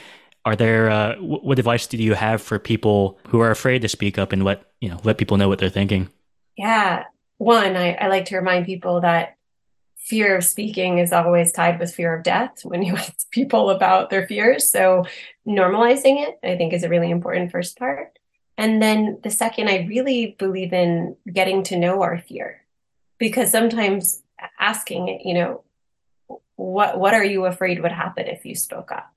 Are 0.46 0.54
there, 0.54 0.88
uh, 0.88 1.16
what 1.16 1.58
advice 1.58 1.88
do 1.88 1.96
you 1.96 2.14
have 2.14 2.40
for 2.40 2.60
people 2.60 3.18
who 3.28 3.40
are 3.40 3.50
afraid 3.50 3.82
to 3.82 3.88
speak 3.88 4.16
up 4.16 4.32
and 4.32 4.44
let, 4.44 4.62
you 4.80 4.88
know, 4.88 5.00
let 5.02 5.18
people 5.18 5.36
know 5.36 5.48
what 5.48 5.58
they're 5.58 5.68
thinking? 5.68 6.08
Yeah. 6.56 7.04
One, 7.38 7.76
I, 7.76 7.94
I 7.94 8.06
like 8.06 8.26
to 8.26 8.36
remind 8.36 8.64
people 8.64 9.00
that 9.00 9.36
fear 9.96 10.36
of 10.36 10.44
speaking 10.44 10.98
is 10.98 11.12
always 11.12 11.50
tied 11.50 11.80
with 11.80 11.92
fear 11.92 12.14
of 12.14 12.22
death 12.22 12.60
when 12.62 12.84
you 12.84 12.94
ask 12.96 13.28
people 13.32 13.70
about 13.70 14.08
their 14.08 14.28
fears. 14.28 14.70
So 14.70 15.04
normalizing 15.46 16.24
it, 16.24 16.38
I 16.44 16.56
think, 16.56 16.72
is 16.72 16.84
a 16.84 16.88
really 16.88 17.10
important 17.10 17.50
first 17.50 17.76
part. 17.76 18.16
And 18.56 18.80
then 18.80 19.18
the 19.24 19.30
second, 19.30 19.68
I 19.68 19.84
really 19.88 20.36
believe 20.38 20.72
in 20.72 21.16
getting 21.30 21.64
to 21.64 21.76
know 21.76 22.02
our 22.02 22.18
fear 22.18 22.62
because 23.18 23.50
sometimes 23.50 24.22
asking 24.60 25.08
it, 25.08 25.22
you 25.24 25.34
know, 25.34 25.64
what 26.54 26.98
what 26.98 27.12
are 27.14 27.24
you 27.24 27.44
afraid 27.44 27.82
would 27.82 27.92
happen 27.92 28.26
if 28.26 28.46
you 28.46 28.54
spoke 28.54 28.90
up? 28.90 29.15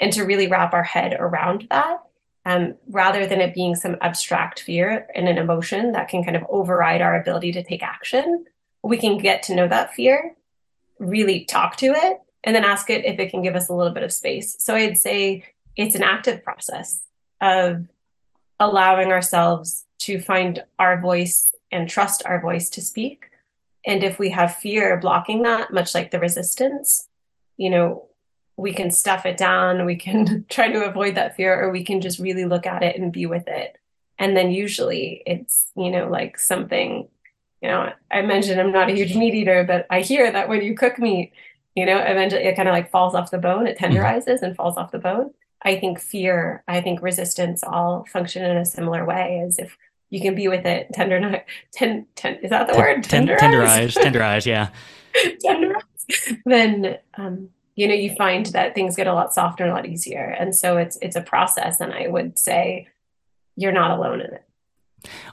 And 0.00 0.12
to 0.14 0.24
really 0.24 0.48
wrap 0.48 0.72
our 0.72 0.82
head 0.82 1.14
around 1.18 1.68
that, 1.70 1.98
um, 2.46 2.74
rather 2.88 3.26
than 3.26 3.40
it 3.40 3.54
being 3.54 3.76
some 3.76 3.96
abstract 4.00 4.60
fear 4.60 5.06
and 5.14 5.28
an 5.28 5.38
emotion 5.38 5.92
that 5.92 6.08
can 6.08 6.24
kind 6.24 6.36
of 6.36 6.46
override 6.48 7.02
our 7.02 7.20
ability 7.20 7.52
to 7.52 7.62
take 7.62 7.82
action, 7.82 8.46
we 8.82 8.96
can 8.96 9.18
get 9.18 9.42
to 9.44 9.54
know 9.54 9.68
that 9.68 9.94
fear, 9.94 10.34
really 10.98 11.44
talk 11.44 11.76
to 11.76 11.86
it, 11.86 12.20
and 12.42 12.56
then 12.56 12.64
ask 12.64 12.88
it 12.88 13.04
if 13.04 13.18
it 13.18 13.30
can 13.30 13.42
give 13.42 13.54
us 13.54 13.68
a 13.68 13.74
little 13.74 13.92
bit 13.92 14.02
of 14.02 14.12
space. 14.12 14.56
So 14.58 14.74
I'd 14.74 14.96
say 14.96 15.44
it's 15.76 15.94
an 15.94 16.02
active 16.02 16.42
process 16.42 17.02
of 17.40 17.86
allowing 18.58 19.12
ourselves 19.12 19.84
to 19.98 20.20
find 20.20 20.64
our 20.78 21.00
voice 21.00 21.54
and 21.70 21.88
trust 21.88 22.22
our 22.24 22.40
voice 22.40 22.70
to 22.70 22.80
speak. 22.80 23.26
And 23.86 24.02
if 24.02 24.18
we 24.18 24.30
have 24.30 24.56
fear 24.56 24.98
blocking 24.98 25.42
that, 25.42 25.72
much 25.72 25.94
like 25.94 26.10
the 26.10 26.18
resistance, 26.18 27.06
you 27.56 27.70
know, 27.70 28.09
we 28.60 28.72
can 28.72 28.90
stuff 28.90 29.26
it 29.26 29.36
down, 29.36 29.84
we 29.86 29.96
can 29.96 30.44
try 30.50 30.70
to 30.70 30.84
avoid 30.84 31.14
that 31.14 31.36
fear, 31.36 31.60
or 31.60 31.70
we 31.70 31.84
can 31.84 32.00
just 32.00 32.18
really 32.18 32.44
look 32.44 32.66
at 32.66 32.82
it 32.82 32.98
and 32.98 33.12
be 33.12 33.26
with 33.26 33.48
it. 33.48 33.76
And 34.18 34.36
then 34.36 34.50
usually 34.50 35.22
it's, 35.26 35.70
you 35.76 35.90
know, 35.90 36.08
like 36.08 36.38
something 36.38 37.08
you 37.60 37.68
know, 37.68 37.92
I 38.10 38.22
mentioned 38.22 38.60
I'm 38.60 38.72
not 38.72 38.88
a 38.88 38.94
huge 38.94 39.14
meat 39.14 39.34
eater, 39.34 39.64
but 39.64 39.86
I 39.90 40.00
hear 40.00 40.30
that 40.32 40.48
when 40.48 40.62
you 40.62 40.74
cook 40.74 40.98
meat, 40.98 41.32
you 41.74 41.84
know, 41.84 41.98
eventually 41.98 42.42
it 42.42 42.56
kind 42.56 42.68
of 42.68 42.72
like 42.72 42.90
falls 42.90 43.14
off 43.14 43.30
the 43.30 43.38
bone, 43.38 43.66
it 43.66 43.78
mm-hmm. 43.78 43.96
tenderizes 43.96 44.26
mm-hmm. 44.26 44.46
and 44.46 44.56
falls 44.56 44.76
off 44.76 44.92
the 44.92 44.98
bone. 44.98 45.32
I 45.62 45.76
think 45.76 46.00
fear, 46.00 46.64
I 46.66 46.80
think 46.80 47.02
resistance 47.02 47.62
all 47.62 48.06
function 48.10 48.44
in 48.44 48.56
a 48.56 48.64
similar 48.64 49.04
way 49.04 49.44
as 49.46 49.58
if 49.58 49.76
you 50.08 50.20
can 50.20 50.34
be 50.34 50.48
with 50.48 50.64
it 50.64 50.88
tender, 50.92 51.44
ten, 51.72 52.06
ten, 52.16 52.36
is 52.36 52.50
that 52.50 52.66
the 52.66 52.72
ten, 52.72 52.82
word? 52.82 53.04
Tenderize? 53.04 53.38
Tenderize, 53.38 53.94
tenderize, 53.94 54.46
yeah. 54.46 54.70
tenderize. 55.44 56.42
Then 56.46 56.98
um, 57.14 57.50
you 57.80 57.88
know, 57.88 57.94
you 57.94 58.14
find 58.14 58.44
that 58.46 58.74
things 58.74 58.94
get 58.94 59.06
a 59.06 59.14
lot 59.14 59.32
softer 59.32 59.64
and 59.64 59.72
a 59.72 59.74
lot 59.74 59.86
easier. 59.86 60.36
And 60.38 60.54
so 60.54 60.76
it's 60.76 60.98
it's 61.00 61.16
a 61.16 61.22
process. 61.22 61.80
And 61.80 61.94
I 61.94 62.08
would 62.08 62.38
say 62.38 62.88
you're 63.56 63.72
not 63.72 63.98
alone 63.98 64.20
in 64.20 64.34
it. 64.34 64.44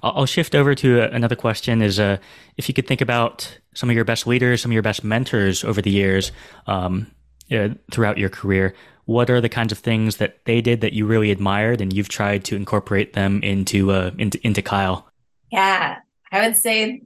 I'll 0.01 0.25
shift 0.25 0.55
over 0.55 0.73
to 0.75 1.01
another 1.13 1.35
question 1.35 1.81
is 1.81 1.99
uh, 1.99 2.15
if 2.55 2.69
you 2.69 2.73
could 2.73 2.87
think 2.87 3.01
about 3.01 3.59
some 3.73 3.89
of 3.89 3.97
your 3.97 4.05
best 4.05 4.25
leaders, 4.25 4.61
some 4.61 4.71
of 4.71 4.73
your 4.73 4.81
best 4.81 5.03
mentors 5.03 5.65
over 5.65 5.81
the 5.81 5.89
years 5.89 6.31
um, 6.67 7.11
uh, 7.51 7.69
throughout 7.91 8.17
your 8.17 8.29
career, 8.29 8.73
what 9.03 9.29
are 9.29 9.41
the 9.41 9.49
kinds 9.49 9.73
of 9.73 9.79
things 9.79 10.15
that 10.17 10.45
they 10.45 10.61
did 10.61 10.79
that 10.79 10.93
you 10.93 11.05
really 11.05 11.31
admired 11.31 11.81
and 11.81 11.91
you've 11.91 12.07
tried 12.07 12.45
to 12.45 12.55
incorporate 12.55 13.11
them 13.11 13.43
into, 13.43 13.91
uh, 13.91 14.11
into, 14.17 14.39
into 14.47 14.61
Kyle? 14.61 15.05
Yeah, 15.51 15.97
I 16.31 16.47
would 16.47 16.55
say 16.55 17.01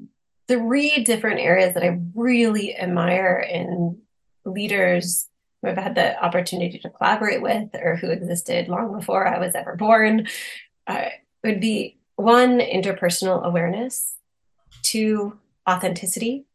three 0.47 1.03
different 1.03 1.39
areas 1.39 1.73
that 1.73 1.83
I 1.83 1.99
really 2.13 2.75
admire 2.77 3.39
in 3.39 3.97
leaders 4.45 5.27
who 5.61 5.69
I've 5.69 5.77
had 5.77 5.95
the 5.95 6.21
opportunity 6.23 6.79
to 6.79 6.89
collaborate 6.89 7.41
with 7.41 7.69
or 7.75 7.95
who 7.95 8.09
existed 8.09 8.67
long 8.67 8.97
before 8.97 9.27
I 9.27 9.39
was 9.39 9.55
ever 9.55 9.75
born 9.75 10.27
uh, 10.87 11.09
would 11.43 11.59
be 11.59 11.97
one, 12.15 12.59
interpersonal 12.59 13.43
awareness, 13.43 14.15
two, 14.83 15.39
authenticity, 15.69 16.45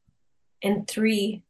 and 0.63 0.87
three, 0.87 1.43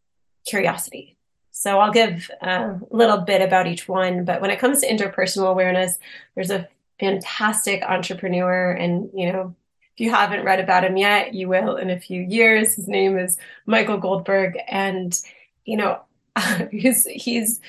curiosity. 0.46 1.16
So 1.50 1.78
I'll 1.80 1.92
give 1.92 2.30
a 2.42 2.78
little 2.90 3.18
bit 3.18 3.40
about 3.40 3.66
each 3.66 3.88
one, 3.88 4.24
but 4.24 4.40
when 4.40 4.50
it 4.50 4.58
comes 4.58 4.80
to 4.80 4.88
interpersonal 4.88 5.50
awareness, 5.50 5.98
there's 6.34 6.50
a 6.50 6.68
fantastic 7.00 7.82
entrepreneur 7.82 8.72
and, 8.72 9.10
you 9.14 9.32
know, 9.32 9.54
if 9.94 10.00
you 10.00 10.10
haven't 10.10 10.44
read 10.44 10.60
about 10.60 10.84
him 10.84 10.98
yet, 10.98 11.32
you 11.32 11.48
will 11.48 11.76
in 11.76 11.88
a 11.88 11.98
few 11.98 12.20
years. 12.20 12.74
His 12.74 12.86
name 12.86 13.18
is 13.18 13.38
Michael 13.64 13.96
Goldberg 13.96 14.58
and, 14.68 15.18
you 15.64 15.78
know, 15.78 16.02
he's 16.70 17.06
he's 17.06 17.60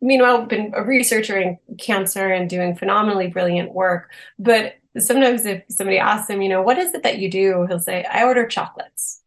meanwhile 0.00 0.44
been 0.44 0.72
a 0.74 0.84
researcher 0.84 1.38
in 1.38 1.58
cancer 1.78 2.28
and 2.30 2.50
doing 2.50 2.76
phenomenally 2.76 3.28
brilliant 3.28 3.72
work, 3.72 4.10
but 4.38 4.74
sometimes 4.98 5.44
if 5.44 5.64
somebody 5.68 5.98
asks 5.98 6.30
him, 6.30 6.42
you 6.42 6.48
know, 6.48 6.62
what 6.62 6.78
is 6.78 6.94
it 6.94 7.02
that 7.02 7.18
you 7.18 7.30
do? 7.30 7.66
He'll 7.68 7.80
say, 7.80 8.04
I 8.04 8.24
order 8.24 8.46
chocolates. 8.46 9.22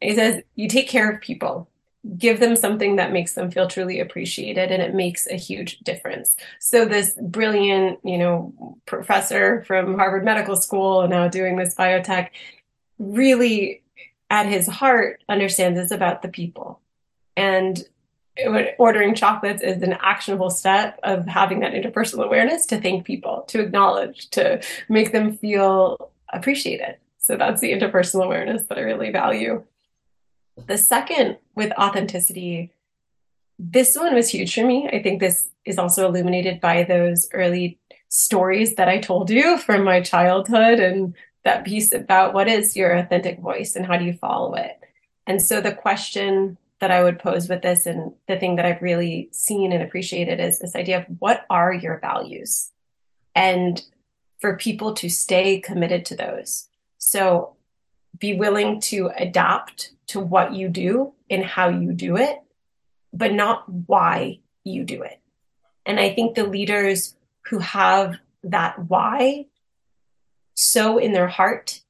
He 0.00 0.14
says, 0.14 0.42
you 0.54 0.68
take 0.68 0.88
care 0.88 1.10
of 1.10 1.20
people, 1.20 1.68
give 2.16 2.40
them 2.40 2.56
something 2.56 2.96
that 2.96 3.12
makes 3.12 3.34
them 3.34 3.50
feel 3.50 3.68
truly 3.68 4.00
appreciated, 4.00 4.70
and 4.70 4.82
it 4.82 4.94
makes 4.94 5.26
a 5.26 5.36
huge 5.36 5.78
difference. 5.80 6.36
So 6.58 6.84
this 6.84 7.16
brilliant, 7.20 8.00
you 8.02 8.18
know, 8.18 8.76
professor 8.86 9.62
from 9.64 9.94
Harvard 9.94 10.24
Medical 10.24 10.56
School 10.56 11.06
now 11.08 11.28
doing 11.28 11.56
this 11.56 11.74
biotech 11.74 12.30
really 12.98 13.82
at 14.30 14.46
his 14.46 14.66
heart 14.66 15.22
understands 15.28 15.78
it's 15.78 15.90
about 15.90 16.22
the 16.22 16.28
people. 16.28 16.80
And 17.36 17.82
ordering 18.78 19.14
chocolates 19.14 19.62
is 19.62 19.82
an 19.82 19.96
actionable 20.00 20.50
step 20.50 20.98
of 21.02 21.26
having 21.26 21.60
that 21.60 21.72
interpersonal 21.72 22.24
awareness 22.24 22.66
to 22.66 22.80
thank 22.80 23.04
people, 23.04 23.42
to 23.48 23.60
acknowledge, 23.60 24.30
to 24.30 24.62
make 24.88 25.12
them 25.12 25.36
feel 25.36 26.10
appreciated. 26.32 26.96
So 27.18 27.36
that's 27.36 27.60
the 27.60 27.72
interpersonal 27.72 28.24
awareness 28.24 28.64
that 28.64 28.78
I 28.78 28.82
really 28.82 29.10
value. 29.10 29.64
The 30.66 30.78
second, 30.78 31.38
with 31.54 31.72
authenticity, 31.72 32.72
this 33.58 33.96
one 33.96 34.14
was 34.14 34.30
huge 34.30 34.54
for 34.54 34.64
me. 34.64 34.88
I 34.90 35.02
think 35.02 35.20
this 35.20 35.50
is 35.64 35.78
also 35.78 36.06
illuminated 36.06 36.60
by 36.60 36.84
those 36.84 37.28
early 37.32 37.78
stories 38.08 38.74
that 38.76 38.88
I 38.88 38.98
told 38.98 39.30
you 39.30 39.58
from 39.58 39.84
my 39.84 40.00
childhood 40.00 40.80
and 40.80 41.14
that 41.44 41.64
piece 41.64 41.92
about 41.92 42.34
what 42.34 42.48
is 42.48 42.76
your 42.76 42.92
authentic 42.92 43.38
voice 43.38 43.76
and 43.76 43.86
how 43.86 43.96
do 43.96 44.04
you 44.04 44.14
follow 44.14 44.54
it. 44.54 44.78
And 45.26 45.40
so 45.40 45.60
the 45.60 45.72
question 45.72 46.58
that 46.80 46.90
I 46.90 47.02
would 47.02 47.18
pose 47.18 47.48
with 47.48 47.62
this 47.62 47.86
and 47.86 48.12
the 48.26 48.38
thing 48.38 48.56
that 48.56 48.64
I've 48.64 48.82
really 48.82 49.28
seen 49.32 49.72
and 49.72 49.82
appreciated 49.82 50.40
is 50.40 50.58
this 50.58 50.74
idea 50.74 50.98
of 50.98 51.06
what 51.18 51.44
are 51.50 51.72
your 51.72 51.98
values 52.00 52.70
and 53.34 53.82
for 54.40 54.56
people 54.56 54.94
to 54.94 55.08
stay 55.08 55.60
committed 55.60 56.04
to 56.06 56.16
those. 56.16 56.68
So 56.98 57.56
be 58.18 58.34
willing 58.34 58.80
to 58.80 59.10
adapt 59.16 59.92
to 60.08 60.20
what 60.20 60.54
you 60.54 60.68
do 60.68 61.12
and 61.28 61.44
how 61.44 61.68
you 61.68 61.92
do 61.92 62.16
it, 62.16 62.38
but 63.12 63.32
not 63.32 63.68
why 63.68 64.40
you 64.64 64.84
do 64.84 65.02
it. 65.02 65.20
And 65.86 66.00
I 66.00 66.14
think 66.14 66.34
the 66.34 66.44
leaders 66.44 67.14
who 67.42 67.58
have 67.58 68.16
that 68.42 68.78
why 68.88 69.46
so 70.54 70.98
in 70.98 71.12
their 71.12 71.28
heart, 71.28 71.80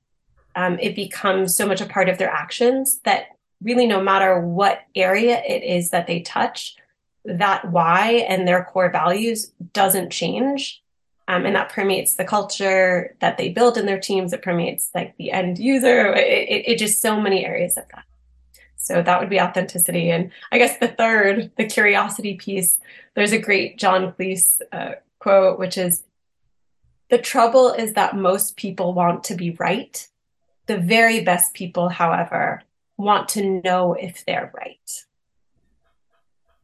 um, 0.54 0.78
it 0.78 0.94
becomes 0.94 1.56
so 1.56 1.66
much 1.66 1.80
a 1.80 1.86
part 1.86 2.08
of 2.08 2.18
their 2.18 2.30
actions 2.30 3.00
that 3.04 3.36
really 3.62 3.86
no 3.86 4.02
matter 4.02 4.40
what 4.40 4.80
area 4.94 5.42
it 5.46 5.62
is 5.62 5.90
that 5.90 6.06
they 6.06 6.20
touch, 6.20 6.76
that 7.24 7.70
why 7.70 8.24
and 8.28 8.46
their 8.46 8.64
core 8.64 8.90
values 8.90 9.52
doesn't 9.72 10.10
change. 10.10 10.82
Um, 11.28 11.46
and 11.46 11.54
that 11.54 11.68
permeates 11.68 12.14
the 12.14 12.24
culture 12.24 13.14
that 13.20 13.38
they 13.38 13.50
build 13.50 13.78
in 13.78 13.86
their 13.86 14.00
teams. 14.00 14.32
It 14.32 14.42
permeates 14.42 14.90
like 14.94 15.16
the 15.16 15.30
end 15.30 15.58
user. 15.58 16.12
It, 16.14 16.48
it, 16.48 16.68
it 16.72 16.78
just 16.78 17.00
so 17.00 17.20
many 17.20 17.46
areas 17.46 17.76
of 17.76 17.84
that. 17.94 18.04
So 18.76 19.02
that 19.02 19.20
would 19.20 19.28
be 19.30 19.40
authenticity. 19.40 20.10
And 20.10 20.32
I 20.50 20.58
guess 20.58 20.78
the 20.78 20.88
third, 20.88 21.52
the 21.56 21.66
curiosity 21.66 22.34
piece, 22.34 22.78
there's 23.14 23.32
a 23.32 23.38
great 23.38 23.78
John 23.78 24.12
Cleese 24.12 24.60
uh, 24.72 24.94
quote, 25.20 25.58
which 25.58 25.78
is 25.78 26.02
the 27.10 27.18
trouble 27.18 27.72
is 27.72 27.92
that 27.92 28.16
most 28.16 28.56
people 28.56 28.94
want 28.94 29.24
to 29.24 29.34
be 29.34 29.50
right. 29.50 30.08
The 30.66 30.78
very 30.78 31.22
best 31.22 31.54
people, 31.54 31.88
however, 31.88 32.62
want 33.00 33.28
to 33.30 33.60
know 33.64 33.94
if 33.94 34.24
they're 34.26 34.52
right. 34.54 35.04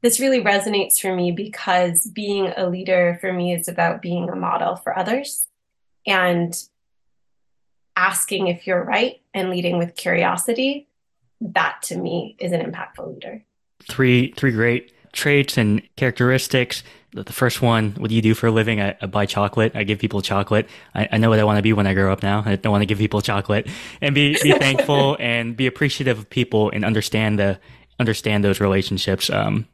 This 0.03 0.21
really 0.21 0.41
resonates 0.41 1.01
for 1.01 1.15
me 1.15 1.33
because 1.33 2.07
being 2.07 2.53
a 2.57 2.69
leader 2.69 3.19
for 3.21 3.33
me 3.33 3.55
is 3.55 3.67
about 3.67 4.03
being 4.03 4.29
a 4.29 4.37
model 4.37 4.77
for 4.77 4.97
others 4.97 5.49
and 6.07 6.55
asking 7.97 8.47
if 8.47 8.67
you're 8.67 8.85
right 8.85 9.21
and 9.35 9.51
leading 9.51 9.79
with 9.79 9.97
curiosity. 9.97 10.89
That 11.41 11.83
to 11.85 11.97
me 11.97 12.37
is 12.39 12.53
an 12.53 12.61
impactful 12.61 13.15
leader. 13.15 13.43
Three 13.89 14.33
three 14.33 14.53
great 14.53 14.93
traits 15.13 15.57
and 15.57 15.83
characteristics 15.97 16.83
the 17.25 17.33
first 17.33 17.63
one, 17.63 17.93
what 17.99 18.09
do 18.09 18.15
you 18.15 18.23
do 18.23 18.35
for 18.35 18.49
a 18.49 18.51
living? 18.51 18.81
I, 18.81 18.97
I 19.01 19.07
buy 19.07 19.27
chocolate. 19.27 19.73
I 19.75 19.85
give 19.85 19.99
people 19.99 20.21
chocolate. 20.23 20.69
I, 20.95 21.09
I 21.13 21.19
know 21.19 21.31
what 21.31 21.39
I 21.39 21.45
want 21.45 21.57
to 21.59 21.63
be 21.63 21.73
when 21.73 21.87
I 21.87 21.95
grow 21.95 22.13
up 22.13 22.23
now. 22.23 22.43
I 22.45 22.57
don't 22.57 22.73
want 22.73 22.83
to 22.83 22.87
give 22.87 22.99
people 22.99 23.21
chocolate 23.23 23.69
and 24.01 24.15
be, 24.15 24.37
be 24.43 24.53
thankful 24.59 25.17
and 25.19 25.57
be 25.57 25.67
appreciative 25.67 26.19
of 26.19 26.29
people 26.31 26.71
and 26.71 26.85
understand 26.85 27.39
the, 27.39 27.59
understand 27.99 28.45
those 28.45 28.61
relationships. 28.61 29.31
Um, 29.31 29.67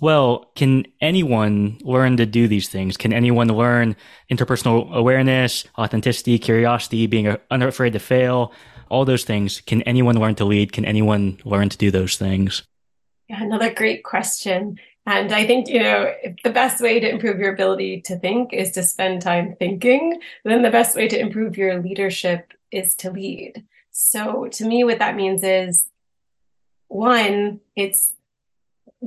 well, 0.00 0.50
can 0.56 0.86
anyone 1.00 1.78
learn 1.82 2.16
to 2.16 2.26
do 2.26 2.48
these 2.48 2.68
things? 2.68 2.96
Can 2.96 3.12
anyone 3.12 3.46
learn 3.46 3.94
interpersonal 4.30 4.92
awareness, 4.92 5.64
authenticity, 5.78 6.40
curiosity, 6.40 7.06
being 7.06 7.36
unafraid 7.52 7.92
to 7.92 8.00
fail, 8.00 8.52
all 8.88 9.04
those 9.04 9.24
things? 9.24 9.60
Can 9.60 9.80
anyone 9.82 10.16
learn 10.18 10.34
to 10.36 10.44
lead? 10.44 10.72
Can 10.72 10.84
anyone 10.84 11.38
learn 11.44 11.68
to 11.68 11.78
do 11.78 11.92
those 11.92 12.16
things? 12.16 12.64
Yeah, 13.28 13.44
another 13.44 13.72
great 13.72 14.02
question. 14.02 14.78
And 15.04 15.32
I 15.32 15.46
think, 15.46 15.68
you 15.68 15.80
know, 15.80 16.12
the 16.44 16.50
best 16.50 16.80
way 16.80 17.00
to 17.00 17.08
improve 17.08 17.38
your 17.38 17.52
ability 17.52 18.02
to 18.02 18.16
think 18.16 18.52
is 18.52 18.70
to 18.72 18.82
spend 18.84 19.22
time 19.22 19.56
thinking. 19.58 20.20
Then 20.44 20.62
the 20.62 20.70
best 20.70 20.94
way 20.94 21.08
to 21.08 21.18
improve 21.18 21.56
your 21.56 21.82
leadership 21.82 22.52
is 22.70 22.94
to 22.96 23.10
lead. 23.10 23.64
So 23.90 24.48
to 24.52 24.64
me, 24.64 24.84
what 24.84 25.00
that 25.00 25.16
means 25.16 25.42
is 25.42 25.86
one, 26.88 27.60
it's 27.74 28.12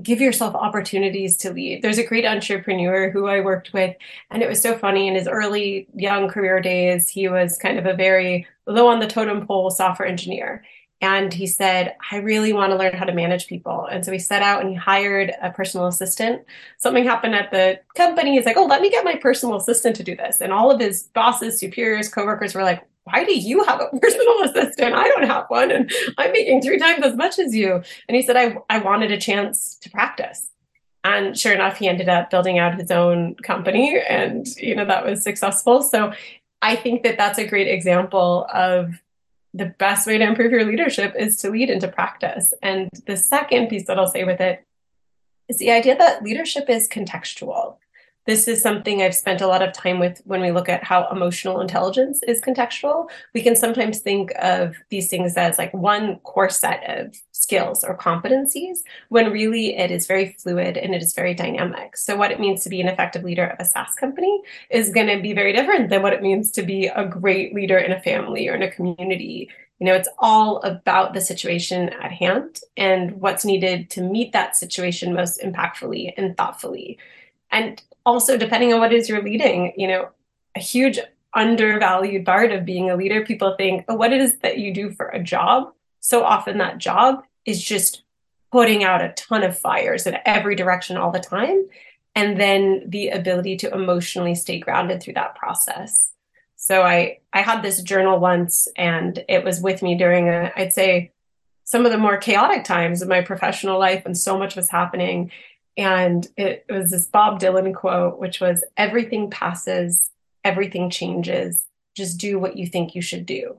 give 0.02 0.20
yourself 0.20 0.54
opportunities 0.56 1.38
to 1.38 1.54
lead. 1.54 1.82
There's 1.82 1.98
a 1.98 2.06
great 2.06 2.26
entrepreneur 2.26 3.10
who 3.10 3.28
I 3.28 3.40
worked 3.40 3.72
with, 3.72 3.96
and 4.30 4.44
it 4.44 4.50
was 4.50 4.62
so 4.62 4.78
funny. 4.78 5.08
In 5.08 5.16
his 5.16 5.28
early 5.28 5.88
young 5.96 6.28
career 6.28 6.60
days, 6.60 7.08
he 7.08 7.30
was 7.30 7.58
kind 7.58 7.80
of 7.80 7.86
a 7.86 7.94
very 7.94 8.46
low 8.68 8.88
on 8.88 9.00
the 9.00 9.08
totem 9.08 9.48
pole 9.48 9.70
software 9.70 10.08
engineer. 10.08 10.66
And 11.02 11.34
he 11.34 11.46
said, 11.46 11.96
I 12.12 12.18
really 12.18 12.54
want 12.54 12.72
to 12.72 12.78
learn 12.78 12.96
how 12.96 13.06
to 13.06 13.14
manage 13.14 13.48
people. 13.48 13.86
And 13.86 14.06
so 14.06 14.12
he 14.12 14.20
set 14.20 14.42
out 14.42 14.62
and 14.62 14.70
he 14.70 14.76
hired 14.76 15.34
a 15.42 15.52
personal 15.52 15.88
assistant. 15.88 16.44
Something 16.78 17.04
happened 17.04 17.36
at 17.36 17.52
the 17.52 17.80
company. 17.96 18.36
He's 18.36 18.46
like, 18.46 18.58
Oh, 18.58 18.66
let 18.66 18.82
me 18.82 18.90
get 18.90 19.04
my 19.06 19.16
personal 19.16 19.58
assistant 19.58 19.96
to 19.98 20.04
do 20.04 20.16
this. 20.16 20.42
And 20.42 20.54
all 20.54 20.72
of 20.72 20.80
his 20.80 21.04
bosses, 21.14 21.60
superiors, 21.60 22.10
coworkers 22.10 22.56
were 22.56 22.64
like, 22.64 22.88
why 23.06 23.24
do 23.24 23.38
you 23.38 23.64
have 23.64 23.82
a 23.82 24.00
personal 24.00 24.44
assistant? 24.44 24.94
I 24.96 25.08
don't 25.10 25.28
have 25.28 25.46
one. 25.48 25.72
And 25.72 25.92
I'm 26.18 26.32
making 26.32 26.62
three 26.62 26.78
times 26.78 27.06
as 27.06 27.16
much 27.16 27.40
as 27.40 27.56
you. 27.56 27.82
And 28.08 28.16
he 28.16 28.22
said, 28.22 28.36
I, 28.36 28.58
I 28.70 28.80
wanted 28.80 29.12
a 29.12 29.18
chance 29.18 29.78
to 29.82 29.90
practice. 29.90 30.50
And 31.04 31.38
sure 31.38 31.54
enough, 31.54 31.78
he 31.78 31.88
ended 31.88 32.10
up 32.10 32.32
building 32.32 32.58
out 32.58 32.80
his 32.80 32.90
own 32.90 33.36
company 33.36 34.02
and, 34.10 34.48
you 34.58 34.76
know, 34.76 34.86
that 34.86 35.06
was 35.06 35.24
successful. 35.24 35.84
So 35.84 36.14
I 36.64 36.76
think 36.76 37.04
that 37.04 37.18
that's 37.18 37.38
a 37.38 37.46
great 37.46 37.68
example 37.68 38.48
of 38.52 39.00
the 39.56 39.74
best 39.80 40.06
way 40.06 40.18
to 40.18 40.24
improve 40.24 40.52
your 40.52 40.66
leadership 40.66 41.16
is 41.18 41.38
to 41.38 41.50
lead 41.50 41.70
into 41.70 41.88
practice. 41.88 42.54
And 42.62 42.90
the 43.08 43.16
second 43.16 43.70
piece 43.70 43.88
that 43.88 43.98
I'll 43.98 44.08
say 44.08 44.26
with 44.26 44.42
it 44.42 44.66
is 45.48 45.58
the 45.58 45.72
idea 45.72 45.98
that 45.98 46.24
leadership 46.24 46.70
is 46.70 46.90
contextual. 46.90 47.78
This 48.26 48.50
is 48.50 48.62
something 48.62 49.02
I've 49.02 49.16
spent 49.16 49.40
a 49.40 49.48
lot 49.48 49.62
of 49.62 49.72
time 49.72 50.00
with 50.00 50.22
when 50.26 50.42
we 50.42 50.52
look 50.52 50.68
at 50.68 50.84
how 50.84 51.08
emotional 51.10 51.62
intelligence 51.62 52.22
is 52.28 52.42
contextual. 52.42 53.08
We 53.34 53.42
can 53.42 53.56
sometimes 53.56 54.00
think 54.00 54.34
of 54.40 54.76
these 54.90 55.10
things 55.10 55.38
as 55.38 55.58
like 55.58 55.74
one 55.74 56.18
core 56.20 56.50
set 56.50 56.84
of 57.00 57.16
skills 57.46 57.84
or 57.84 57.96
competencies 57.96 58.80
when 59.10 59.32
really 59.32 59.76
it 59.76 59.92
is 59.92 60.08
very 60.08 60.36
fluid 60.40 60.78
and 60.78 60.96
it 60.96 61.04
is 61.04 61.14
very 61.14 61.36
dynamic. 61.36 61.96
So, 61.96 62.16
what 62.16 62.32
it 62.32 62.40
means 62.40 62.64
to 62.64 62.70
be 62.70 62.82
an 62.82 62.88
effective 62.88 63.24
leader 63.24 63.46
of 63.46 63.60
a 63.60 63.66
SaaS 63.66 63.94
company 63.94 64.42
is 64.72 64.90
going 64.90 65.08
to 65.16 65.22
be 65.22 65.34
very 65.34 65.54
different 65.54 65.90
than 65.90 66.02
what 66.02 66.14
it 66.14 66.24
means 66.24 66.50
to 66.52 66.64
be 66.64 66.88
a 66.88 67.06
great 67.06 67.54
leader 67.54 67.78
in 67.78 67.92
a 67.92 68.02
family 68.02 68.50
or 68.50 68.56
in 68.56 68.64
a 68.64 68.72
community. 68.72 69.50
You 69.80 69.86
know, 69.86 69.94
it's 69.94 70.10
all 70.18 70.58
about 70.64 71.14
the 71.14 71.22
situation 71.22 71.90
at 71.90 72.12
hand 72.12 72.62
and 72.76 73.22
what's 73.22 73.46
needed 73.46 73.92
to 73.92 74.02
meet 74.02 74.32
that 74.34 74.56
situation 74.56 75.14
most 75.14 75.40
impactfully 75.42 76.14
and 76.18 76.36
thoughtfully. 76.36 76.98
And 77.52 77.82
also, 78.08 78.38
depending 78.38 78.74
on 78.74 78.80
what 78.80 78.94
is 78.94 79.08
you're 79.08 79.22
leading, 79.22 79.74
you 79.78 79.88
know, 79.88 80.10
a 80.56 80.60
huge 80.60 81.00
undervalued 81.34 82.26
part 82.26 82.52
of 82.52 82.66
being 82.66 82.90
a 82.90 82.96
leader, 82.96 83.24
people 83.24 83.56
think, 83.56 83.86
oh, 83.88 83.96
what 83.96 84.14
is 84.14 84.40
that 84.40 84.58
you 84.58 84.74
do 84.74 84.90
for 84.90 85.08
a 85.10 85.22
job? 85.22 85.76
so 86.06 86.24
often 86.24 86.60
that 86.60 86.78
job 86.78 87.24
is 87.46 87.64
just 87.64 88.04
putting 88.52 88.84
out 88.84 89.04
a 89.04 89.14
ton 89.14 89.44
of 89.44 89.58
fires 89.58 90.08
in 90.08 90.18
every 90.26 90.56
direction 90.56 90.98
all 90.98 91.12
the 91.12 91.20
time. 91.20 91.66
And 92.16 92.40
then 92.40 92.84
the 92.88 93.10
ability 93.10 93.58
to 93.58 93.74
emotionally 93.74 94.36
stay 94.36 94.60
grounded 94.60 95.02
through 95.02 95.16
that 95.16 95.36
process. 95.36 96.12
So 96.56 96.82
I, 96.82 97.20
I 97.34 97.42
had 97.42 97.62
this 97.62 97.82
journal 97.82 98.20
once 98.20 98.68
and 98.78 99.24
it 99.28 99.44
was 99.44 99.60
with 99.60 99.82
me 99.82 99.98
during 99.98 100.30
a, 100.30 100.52
I'd 100.56 100.74
say 100.74 101.12
some 101.66 101.86
of 101.86 101.92
the 101.92 101.98
more 101.98 102.18
chaotic 102.18 102.64
times 102.64 103.02
of 103.02 103.10
my 103.10 103.22
professional 103.22 103.78
life 103.78 104.04
and 104.06 104.18
so 104.18 104.38
much 104.38 104.56
was 104.56 104.70
happening. 104.70 105.32
And 105.76 106.26
it, 106.38 106.66
it 106.70 106.72
was 106.72 106.92
this 106.92 107.08
Bob 107.08 107.42
Dylan 107.42 107.76
quote, 107.76 108.18
which 108.18 108.40
was 108.40 108.64
everything 108.78 109.30
passes, 109.30 110.10
everything 110.44 110.90
changes. 110.90 111.66
Just 111.96 112.18
do 112.20 112.40
what 112.40 112.56
you 112.56 112.68
think 112.68 112.96
you 112.96 113.02
should 113.02 113.26
do 113.26 113.58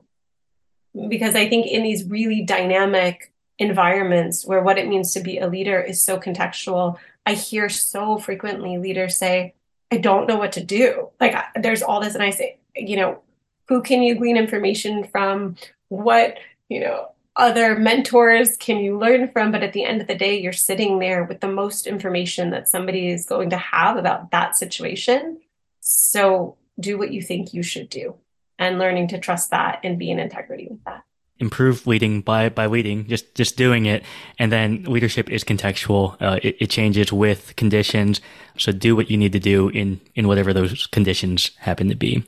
because 1.07 1.35
I 1.35 1.47
think 1.47 1.67
in 1.67 1.83
these 1.83 2.05
really 2.05 2.43
dynamic 2.43 3.31
environments 3.59 4.45
where 4.45 4.61
what 4.61 4.77
it 4.77 4.87
means 4.87 5.13
to 5.13 5.19
be 5.19 5.39
a 5.39 5.47
leader 5.47 5.81
is 5.81 6.03
so 6.03 6.19
contextual, 6.19 6.97
I 7.25 7.33
hear 7.33 7.69
so 7.69 8.17
frequently 8.17 8.77
leaders 8.77 9.17
say, 9.17 9.53
I 9.91 9.97
don't 9.97 10.27
know 10.27 10.37
what 10.37 10.53
to 10.53 10.63
do. 10.63 11.09
Like 11.19 11.35
there's 11.55 11.81
all 11.81 12.01
this, 12.01 12.13
and 12.13 12.23
I 12.23 12.29
say, 12.29 12.57
you 12.75 12.97
know, 12.97 13.21
who 13.67 13.81
can 13.81 14.01
you 14.01 14.15
glean 14.15 14.37
information 14.37 15.03
from? 15.05 15.55
What, 15.89 16.37
you 16.69 16.81
know, 16.81 17.09
other 17.35 17.77
mentors 17.77 18.57
can 18.57 18.77
you 18.77 18.97
learn 18.97 19.29
from? 19.31 19.51
But 19.51 19.63
at 19.63 19.73
the 19.73 19.83
end 19.83 20.01
of 20.01 20.07
the 20.07 20.15
day, 20.15 20.39
you're 20.39 20.53
sitting 20.53 20.99
there 20.99 21.23
with 21.23 21.39
the 21.39 21.47
most 21.47 21.87
information 21.87 22.49
that 22.51 22.67
somebody 22.67 23.09
is 23.09 23.25
going 23.25 23.49
to 23.51 23.57
have 23.57 23.97
about 23.97 24.31
that 24.31 24.55
situation. 24.55 25.39
So 25.81 26.57
do 26.79 26.97
what 26.97 27.11
you 27.11 27.21
think 27.21 27.53
you 27.53 27.63
should 27.63 27.89
do 27.89 28.15
and 28.59 28.79
learning 28.79 29.09
to 29.09 29.19
trust 29.19 29.51
that 29.51 29.79
and 29.83 29.99
be 29.99 30.11
in 30.11 30.19
integrity 30.19 30.67
with 30.69 30.83
that 30.85 31.03
improve 31.39 31.85
leading 31.87 32.21
by 32.21 32.49
by 32.49 32.65
leading 32.65 33.07
just 33.07 33.35
just 33.35 33.57
doing 33.57 33.85
it. 33.85 34.03
And 34.39 34.51
then 34.51 34.83
leadership 34.83 35.29
is 35.29 35.43
contextual. 35.43 36.15
Uh, 36.21 36.39
it, 36.43 36.57
it, 36.59 36.69
changes 36.69 37.11
with 37.13 37.55
conditions. 37.55 38.21
So 38.57 38.71
do 38.71 38.95
what 38.95 39.09
you 39.09 39.17
need 39.17 39.33
to 39.33 39.39
do 39.39 39.69
in 39.69 39.99
in 40.15 40.27
whatever 40.27 40.53
those 40.53 40.87
conditions 40.87 41.51
happen 41.59 41.89
to 41.89 41.95
be. 41.95 42.23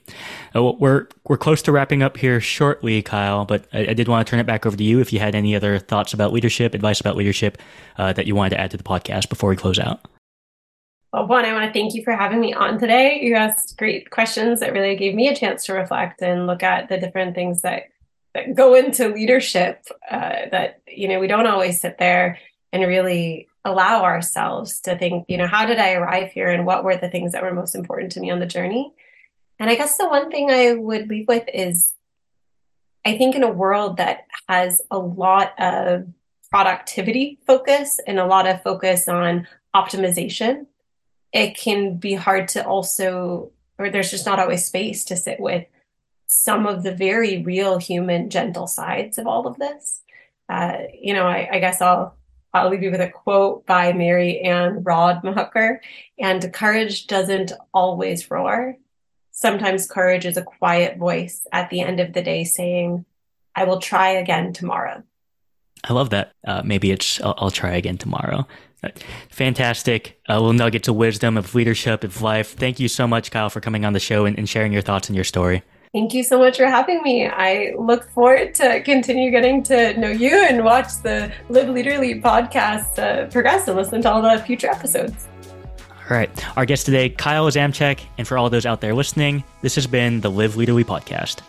Uh, 0.55 0.71
we're 0.79 1.07
we're 1.25 1.37
close 1.37 1.61
to 1.63 1.71
wrapping 1.71 2.03
up 2.03 2.17
here 2.17 2.39
shortly 2.41 3.01
kyle 3.01 3.45
but 3.45 3.67
I, 3.73 3.87
I, 3.89 3.93
did 3.93 4.07
want 4.07 4.25
to 4.25 4.29
turn 4.29 4.39
it 4.39 4.45
back 4.45 4.65
over 4.65 4.75
to 4.75 4.83
you 4.83 4.99
if 4.99 5.13
you 5.13 5.19
had 5.19 5.35
any 5.35 5.55
other 5.55 5.77
thoughts 5.79 6.13
about 6.13 6.33
leadership 6.33 6.73
advice 6.73 6.99
about 6.99 7.15
leadership 7.15 7.57
uh, 7.97 8.13
that 8.13 8.25
you 8.25 8.35
wanted 8.35 8.51
to 8.51 8.59
add 8.59 8.71
to 8.71 8.77
the 8.77 8.83
podcast 8.83 9.29
before 9.29 9.49
we 9.49 9.55
close 9.55 9.79
out. 9.79 10.07
Well, 11.11 11.27
one, 11.27 11.43
I 11.43 11.53
want 11.53 11.65
to 11.65 11.73
thank 11.73 11.95
you 11.95 12.03
for 12.03 12.13
having 12.13 12.39
me 12.39 12.53
on 12.53 12.77
today. 12.77 13.19
You 13.21 13.33
asked 13.33 13.77
great 13.77 14.11
questions 14.11 14.59
that 14.59 14.73
really 14.73 14.95
gave 14.95 15.15
me 15.15 15.27
a 15.27 15.35
chance 15.35 15.65
to 15.65 15.73
reflect 15.73 16.21
and 16.21 16.45
look 16.45 16.61
at 16.61 16.87
the 16.87 16.99
different 16.99 17.33
things 17.33 17.63
that, 17.63 17.85
that 17.89 17.98
go 18.53 18.75
into 18.75 19.09
leadership. 19.09 19.85
Uh, 20.09 20.49
that 20.51 20.81
you 20.87 21.07
know 21.07 21.19
we 21.19 21.27
don't 21.27 21.47
always 21.47 21.81
sit 21.81 21.97
there 21.97 22.39
and 22.71 22.83
really 22.83 23.47
allow 23.65 24.03
ourselves 24.03 24.79
to 24.81 24.97
think. 24.97 25.25
You 25.27 25.37
know, 25.37 25.47
how 25.47 25.65
did 25.65 25.79
I 25.79 25.93
arrive 25.93 26.31
here, 26.31 26.49
and 26.49 26.65
what 26.65 26.83
were 26.83 26.97
the 26.97 27.09
things 27.09 27.31
that 27.33 27.43
were 27.43 27.53
most 27.53 27.75
important 27.75 28.11
to 28.13 28.19
me 28.19 28.31
on 28.31 28.39
the 28.39 28.45
journey? 28.45 28.93
And 29.59 29.69
I 29.69 29.75
guess 29.75 29.97
the 29.97 30.07
one 30.07 30.31
thing 30.31 30.49
I 30.49 30.73
would 30.73 31.09
leave 31.09 31.27
with 31.27 31.43
is, 31.53 31.93
I 33.05 33.17
think 33.17 33.35
in 33.35 33.43
a 33.43 33.51
world 33.51 33.97
that 33.97 34.25
has 34.47 34.81
a 34.89 34.97
lot 34.97 35.53
of 35.59 36.07
productivity 36.49 37.39
focus 37.45 37.99
and 38.07 38.19
a 38.19 38.25
lot 38.25 38.47
of 38.47 38.63
focus 38.63 39.07
on 39.07 39.47
optimization 39.75 40.65
it 41.31 41.57
can 41.57 41.97
be 41.97 42.13
hard 42.13 42.47
to 42.49 42.65
also, 42.65 43.51
or 43.77 43.89
there's 43.89 44.11
just 44.11 44.25
not 44.25 44.39
always 44.39 44.65
space 44.65 45.05
to 45.05 45.17
sit 45.17 45.39
with 45.39 45.65
some 46.31 46.67
of 46.67 46.83
the 46.83 46.93
very 46.93 47.41
real 47.41 47.79
human 47.79 48.29
gentle 48.29 48.67
sides 48.67 49.17
of 49.17 49.25
all 49.25 49.47
of 49.47 49.57
this. 49.57 50.01
Uh, 50.47 50.77
you 50.93 51.11
know, 51.11 51.25
I, 51.25 51.49
I, 51.53 51.59
guess 51.59 51.81
I'll 51.81 52.15
I'll 52.53 52.69
leave 52.69 52.83
you 52.83 52.91
with 52.91 53.01
a 53.01 53.09
quote 53.09 53.65
by 53.65 53.93
Mary 53.93 54.39
Anne 54.41 54.83
Radmacher. 54.83 55.79
And 56.19 56.53
courage 56.53 57.07
doesn't 57.07 57.51
always 57.73 58.29
roar. 58.29 58.77
Sometimes 59.31 59.89
courage 59.89 60.27
is 60.27 60.37
a 60.37 60.43
quiet 60.43 60.97
voice 60.97 61.47
at 61.51 61.71
the 61.71 61.81
end 61.81 61.99
of 61.99 62.13
the 62.13 62.21
day 62.21 62.43
saying, 62.43 63.05
"I 63.55 63.63
will 63.63 63.79
try 63.79 64.09
again 64.09 64.53
tomorrow." 64.53 65.01
I 65.83 65.93
love 65.93 66.11
that. 66.11 66.33
Uh, 66.45 66.61
maybe 66.63 66.91
it's 66.91 67.19
I'll, 67.21 67.35
I'll, 67.37 67.51
try 67.51 67.71
again 67.71 67.97
tomorrow. 67.97 68.47
Fantastic. 69.29 70.19
A 70.27 70.35
little 70.35 70.53
nuggets 70.53 70.87
of 70.87 70.95
wisdom, 70.95 71.37
of 71.37 71.55
leadership, 71.55 72.03
of 72.03 72.21
life. 72.21 72.53
Thank 72.53 72.79
you 72.79 72.87
so 72.87 73.07
much, 73.07 73.31
Kyle, 73.31 73.49
for 73.49 73.61
coming 73.61 73.83
on 73.83 73.93
the 73.93 73.99
show 73.99 74.25
and, 74.25 74.37
and 74.37 74.47
sharing 74.47 74.71
your 74.71 74.83
thoughts 74.83 75.09
and 75.09 75.15
your 75.15 75.25
story. 75.25 75.63
Thank 75.91 76.13
you 76.13 76.23
so 76.23 76.37
much 76.37 76.57
for 76.57 76.67
having 76.67 77.01
me. 77.01 77.27
I 77.27 77.73
look 77.77 78.09
forward 78.11 78.53
to 78.55 78.81
continue 78.83 79.31
getting 79.31 79.63
to 79.63 79.97
know 79.97 80.09
you 80.09 80.35
and 80.45 80.63
watch 80.63 81.01
the 81.01 81.31
Live 81.49 81.65
Leaderly 81.65 82.21
podcast 82.21 82.99
uh, 82.99 83.27
progress 83.27 83.67
and 83.67 83.75
listen 83.75 84.01
to 84.03 84.11
all 84.11 84.21
the 84.21 84.37
future 84.43 84.69
episodes. 84.69 85.27
All 86.09 86.15
right. 86.15 86.57
Our 86.57 86.65
guest 86.65 86.85
today, 86.85 87.09
Kyle 87.09 87.49
Zamcheck. 87.49 88.01
And 88.19 88.27
for 88.27 88.37
all 88.37 88.49
those 88.51 88.67
out 88.67 88.81
there 88.81 88.93
listening, 88.93 89.43
this 89.61 89.73
has 89.75 89.87
been 89.87 90.21
the 90.21 90.29
Live 90.29 90.53
Leaderly 90.53 90.83
podcast. 90.83 91.41